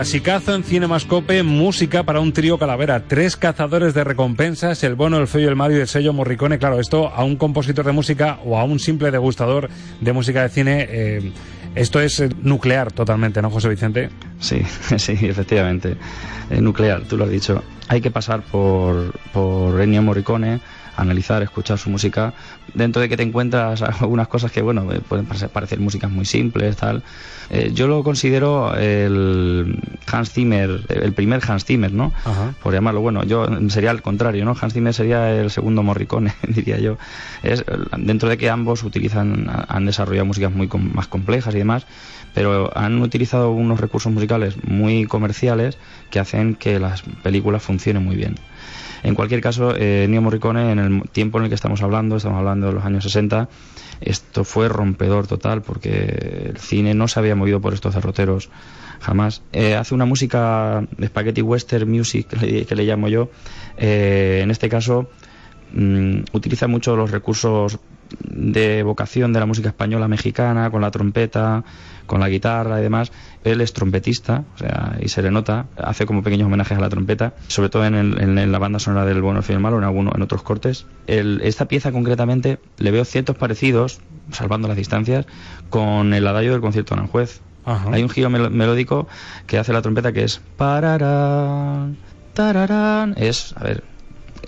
[0.04, 5.26] Clasicazo en Cinemascope, música para un trío calavera, tres cazadores de recompensas, el bueno, el
[5.26, 6.58] feo el malo y el sello Morricone.
[6.58, 9.70] Claro, esto a un compositor de música o a un simple degustador
[10.02, 11.32] de música de cine, eh,
[11.74, 14.10] esto es eh, nuclear totalmente, ¿no, José Vicente?
[14.40, 14.60] Sí,
[14.98, 15.96] sí, efectivamente.
[16.50, 17.64] Eh, nuclear, tú lo has dicho.
[17.88, 20.60] Hay que pasar por, por Ennio Morricone,
[20.96, 22.34] analizar, escuchar su música,
[22.74, 26.76] dentro de que te encuentras algunas cosas que, bueno, eh, pueden parecer, músicas muy simples,
[26.76, 27.02] tal.
[27.50, 29.78] Eh, yo lo considero el
[30.10, 32.12] Hans Zimmer, el primer Hans Zimmer, ¿no?
[32.62, 34.56] Por llamarlo, bueno, yo sería al contrario, ¿no?
[34.60, 36.96] Hans Zimmer sería el segundo Morricone, diría yo.
[37.42, 37.64] Es,
[37.98, 41.86] dentro de que ambos utilizan, han desarrollado músicas muy com- más complejas y demás,
[42.34, 45.78] pero han utilizado unos recursos musicales muy comerciales
[46.10, 48.34] que hacen que las películas funcionen muy bien.
[49.04, 52.68] En cualquier caso, eh, Morricone, en el tiempo en el que estamos hablando, estamos hablando
[52.68, 53.48] de los años 60,
[54.00, 58.48] esto fue rompedor total porque el cine no se había movido por estos derroteros
[59.00, 59.42] jamás.
[59.52, 63.30] Eh, hace una música spaghetti western music, que le, que le llamo yo.
[63.76, 65.10] Eh, en este caso,
[65.74, 67.78] mm, utiliza mucho los recursos
[68.20, 71.64] de vocación de la música española mexicana, con la trompeta,
[72.06, 73.12] con la guitarra y demás.
[73.44, 76.88] Él es trompetista, o sea, y se le nota, hace como pequeños homenajes a la
[76.88, 79.56] trompeta, sobre todo en, el- en- en la banda sonora del Bueno, el Feo y
[79.56, 80.86] el Malo, en, algunos, en otros cortes.
[81.06, 84.00] El- esta pieza concretamente le veo ciertos parecidos,
[84.32, 85.26] salvando las distancias,
[85.70, 87.40] con el adagio del concierto de Aranjuez.
[87.92, 89.08] Hay un giro melódico
[89.46, 91.96] que hace la trompeta que es pararán,
[92.34, 93.84] tararán, es, a ver,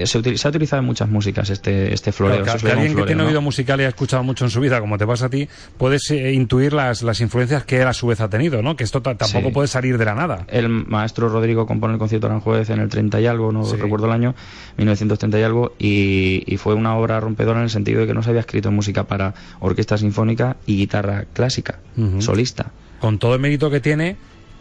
[0.04, 2.42] se, utiliza, se ha utilizado en muchas músicas este, este floreo.
[2.42, 3.28] Claro, que alguien que tiene ¿no?
[3.28, 6.10] oído musical y ha escuchado mucho en su vida, como te pasa a ti, puedes
[6.10, 8.76] eh, intuir las, las influencias que él a su vez ha tenido, ¿no?
[8.76, 9.54] Que esto ta- tampoco Sí.
[9.54, 10.44] puede salir de la nada.
[10.48, 13.76] El maestro Rodrigo compone el concierto Aranjuez en el 30 y algo, no Sí.
[13.76, 14.34] recuerdo el año,
[14.76, 18.22] 1930 y algo, y, y fue una obra rompedora en el sentido de que no
[18.22, 21.78] se había escrito música para orquesta sinfónica y guitarra clásica,
[22.18, 22.72] solista.
[23.00, 24.16] Con todo el mérito que tiene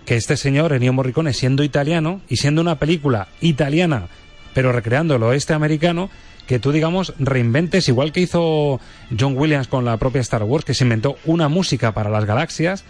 [0.06, 4.08] que este señor, Ennio Morricone, siendo italiano y siendo una película italiana,
[4.56, 6.10] pero recreando el oeste americano,
[6.48, 8.80] que tú, digamos, reinventes, igual que hizo
[9.20, 12.86] John Williams con la propia Star Wars, que se inventó una música para las galaxias.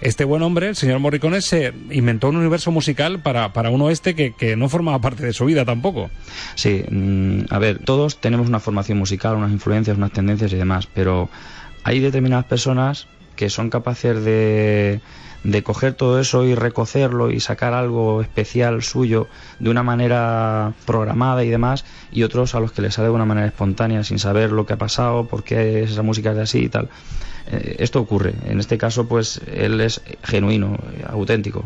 [0.00, 4.14] Este buen hombre, el señor Morricone, se inventó un universo musical para, para un oeste
[4.14, 6.10] que, que no formaba parte de su vida tampoco.
[6.54, 10.88] Sí, mm, a ver, todos tenemos una formación musical, unas influencias, unas tendencias y demás,
[10.94, 11.28] pero
[11.84, 15.02] hay determinadas personas que son capaces de,
[15.44, 19.28] de coger todo eso y recocerlo y sacar algo especial suyo
[19.58, 23.24] de una manera programada y demás, y otros a los que les sale de una
[23.24, 26.68] manera espontánea, sin saber lo que ha pasado, por qué esa música es así y
[26.68, 26.88] tal.
[27.50, 28.34] Eh, esto ocurre.
[28.46, 30.78] En este caso, pues él es genuino,
[31.08, 31.64] auténtico.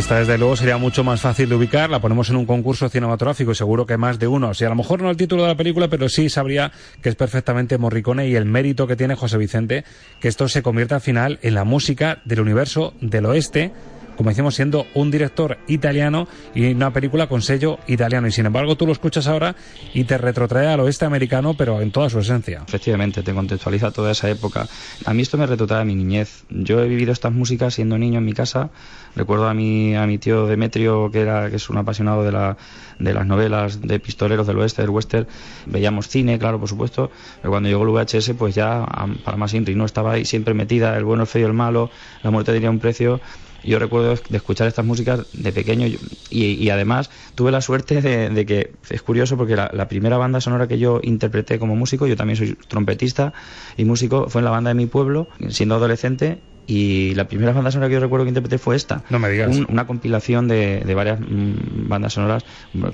[0.00, 1.90] Esta, desde luego, sería mucho más fácil de ubicar.
[1.90, 4.54] La ponemos en un concurso cinematográfico y seguro que más de uno.
[4.54, 6.72] Si a lo mejor no el título de la película, pero sí sabría
[7.02, 9.84] que es perfectamente Morricone y el mérito que tiene José Vicente,
[10.18, 13.72] que esto se convierta al final en la música del universo del oeste,
[14.20, 18.28] como decimos, siendo un director italiano y una película con sello italiano.
[18.28, 19.56] Y sin embargo, tú lo escuchas ahora
[19.94, 22.62] y te retrotrae al oeste americano, pero en toda su esencia.
[22.68, 24.68] Efectivamente, te contextualiza toda esa época.
[25.06, 26.44] A mí esto me retrotrae a mi niñez.
[26.50, 28.68] Yo he vivido estas músicas siendo niño en mi casa.
[29.16, 32.58] Recuerdo a mi, a mi tío Demetrio, que, era, que es un apasionado de, la,
[32.98, 35.28] de las novelas de pistoleros del oeste, del western.
[35.64, 37.10] Veíamos cine, claro, por supuesto.
[37.40, 38.84] Pero cuando llegó el VHS, pues ya,
[39.24, 39.86] para más Inri, ¿no?
[39.86, 41.90] Estaba ahí siempre metida, el bueno, el feo y el malo,
[42.22, 43.18] la muerte tenía un precio.
[43.64, 45.98] Yo recuerdo de escuchar estas músicas de pequeño y,
[46.30, 50.40] y además tuve la suerte de, de que es curioso porque la, la primera banda
[50.40, 53.32] sonora que yo interpreté como músico, yo también soy trompetista
[53.76, 56.42] y músico, fue en la banda de mi pueblo, siendo adolescente.
[56.66, 59.02] Y la primera banda sonora que yo recuerdo que interpreté fue esta.
[59.10, 59.56] No me digas.
[59.56, 62.44] Un- una compilación de, de varias mm, bandas sonoras,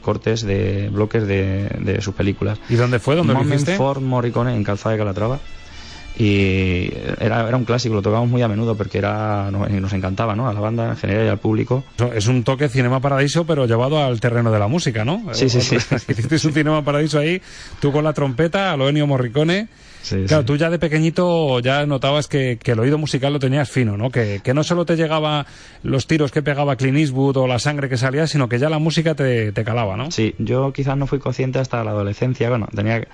[0.01, 2.59] cortes de bloques de, de sus películas.
[2.71, 3.17] ¿Y dónde fue?
[3.17, 3.77] ¿Dónde lo Moment hiciste?
[3.77, 5.41] for Morricone en Calzada de Calatrava.
[6.19, 6.91] Y
[7.21, 10.49] era, era un clásico, lo tocábamos muy a menudo porque era nos, nos encantaba, ¿no?
[10.49, 11.85] A la banda en general y al público.
[12.15, 15.23] Es un toque Cinema Paradiso, pero llevado al terreno de la música, ¿no?
[15.33, 15.77] Sí, sí, sí.
[16.09, 17.43] Hiciste un Cinema Paradiso ahí,
[17.81, 19.69] tú con la trompeta, a lo Ennio Morricone.
[20.27, 23.99] claro, tú ya de pequeñito ya notabas que, que el oído musical lo tenías fino,
[23.99, 24.11] ¿no?
[24.11, 25.45] Que, que no solo te llegaba
[25.83, 28.79] los tiros que pegaba Clint Eastwood o la sangre que salía, sino que ya la
[28.79, 30.11] música te, te calaba, ¿no?
[30.11, 33.07] Sí, yo quizás no fui consciente hasta la adolescencia, bueno, tenía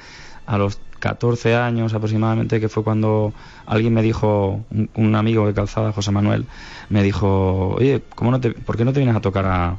[0.47, 3.33] a los 14 años aproximadamente, que fue cuando
[3.67, 4.65] alguien me dijo,
[4.95, 6.47] un, amigo de calzada, José Manuel,
[6.91, 9.79] me dijo, oye, ¿cómo no te, ¿por qué no te vienes a tocar a,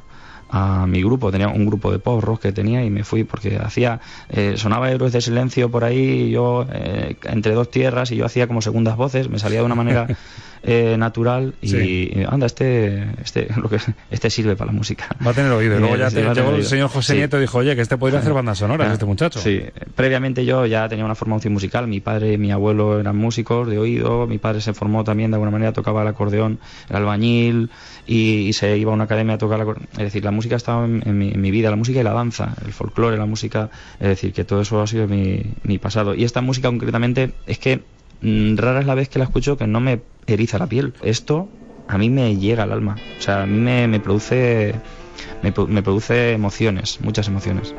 [0.86, 1.32] mi grupo?
[1.32, 4.92] Tenía un grupo de pop rock que tenía y me fui porque hacía, eh, sonaba
[4.92, 8.96] Héroes de Silencio por ahí, yo eh, entre dos tierras y yo hacía como segundas
[8.96, 10.06] voces, me salía de una manera
[10.64, 12.12] eh, natural y, Sí.
[12.16, 13.78] y, anda, este, este, lo que,
[14.12, 15.08] este sirve para la música.
[15.26, 15.76] Va a tener oído.
[15.76, 16.64] Y luego ya te llegó el oído.
[16.68, 17.18] señor José Sí.
[17.20, 19.40] Nieto y dijo, oye, que este podría hacer bandas sonoras, Ah, este muchacho.
[19.40, 19.62] Sí,
[19.96, 21.88] previamente yo ya tenía una formación musical.
[21.88, 24.26] Mi padre y mi abuelo eran músicos de oído.
[24.26, 26.60] Mi padre se formó también de alguna manera, tocaba el acordeón,
[26.90, 27.70] el albañil
[28.08, 29.88] y, y se iba a una academia a tocar el acordeón.
[29.94, 32.14] Es decir, la música estaba en, en mi, en mi vida, la música y la
[32.14, 33.70] danza, el folclore, la música.
[34.00, 36.16] Es decir, que todo eso ha sido mi, mi pasado.
[36.16, 37.82] Y esta música concretamente es que
[38.58, 40.94] rara es la vez que la escucho que no me eriza la piel.
[41.04, 41.50] Esto
[41.88, 42.96] a mí me llega al alma.
[43.20, 44.74] O sea, a mí me, produce
[45.42, 47.74] me, pro- me produce emociones, muchas emociones.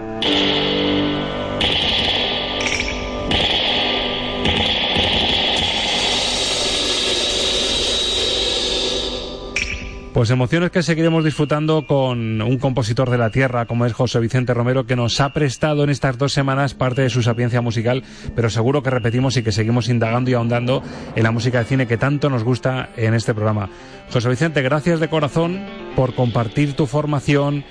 [10.15, 14.55] Pues emociones que seguiremos disfrutando con un compositor de la tierra como es José Vicente
[14.55, 18.05] Romero que nos ha prestado en estas dos semanas parte de su sapiencia musical,
[18.37, 20.85] pero seguro que repetimos y que seguimos indagando y ahondando
[21.17, 23.69] en la música de cine que tanto nos gusta en este programa.
[24.13, 27.65] José Vicente, gracias de corazón por compartir tu formación,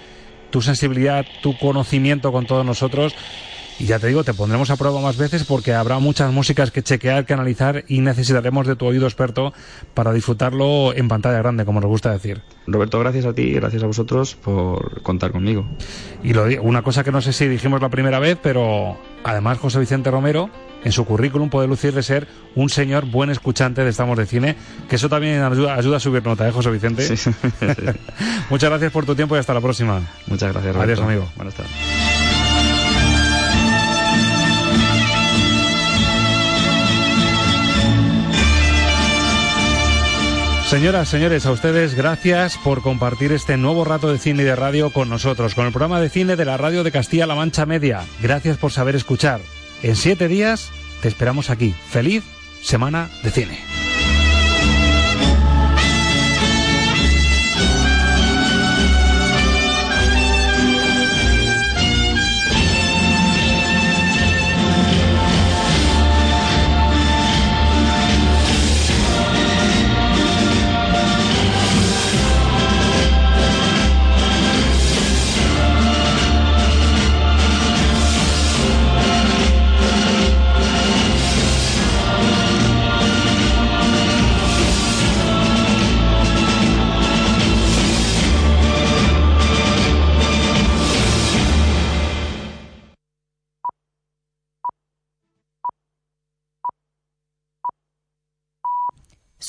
[0.49, 3.15] tu sensibilidad, tu conocimiento con todos nosotros.
[3.79, 6.83] Y ya te digo, te pondremos a prueba más veces porque habrá muchas músicas que
[6.83, 9.53] chequear, que analizar y necesitaremos de tu oído experto
[9.93, 12.41] para disfrutarlo en pantalla grande, como nos gusta decir.
[12.67, 15.65] Roberto, gracias a ti y gracias a vosotros por contar conmigo.
[16.23, 19.79] Y lo, una cosa que no sé si dijimos la primera vez, pero además José
[19.79, 20.49] Vicente Romero,
[20.83, 24.55] en su currículum puede lucir de ser un señor buen escuchante de Estamos de Cine,
[24.87, 27.07] que eso también ayuda, ayuda a subir nota, ¿eh, José Vicente?
[28.49, 30.01] Muchas gracias por tu tiempo y hasta la próxima.
[30.27, 31.03] Muchas gracias, Adiós, Roberto.
[31.03, 31.31] amigo.
[31.35, 32.02] Buenas tardes.
[40.73, 44.89] Señoras, señores, a ustedes gracias por compartir este nuevo rato de cine y de radio
[44.89, 48.03] con nosotros, con el programa de cine de la radio de Castilla-La Mancha Media.
[48.23, 49.39] Gracias por saber escuchar.
[49.83, 50.71] En siete días
[51.03, 51.75] te esperamos aquí.
[51.91, 52.23] Feliz
[52.63, 53.72] semana de cine.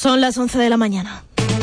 [0.04, 1.24] Son las 11 de la mañana.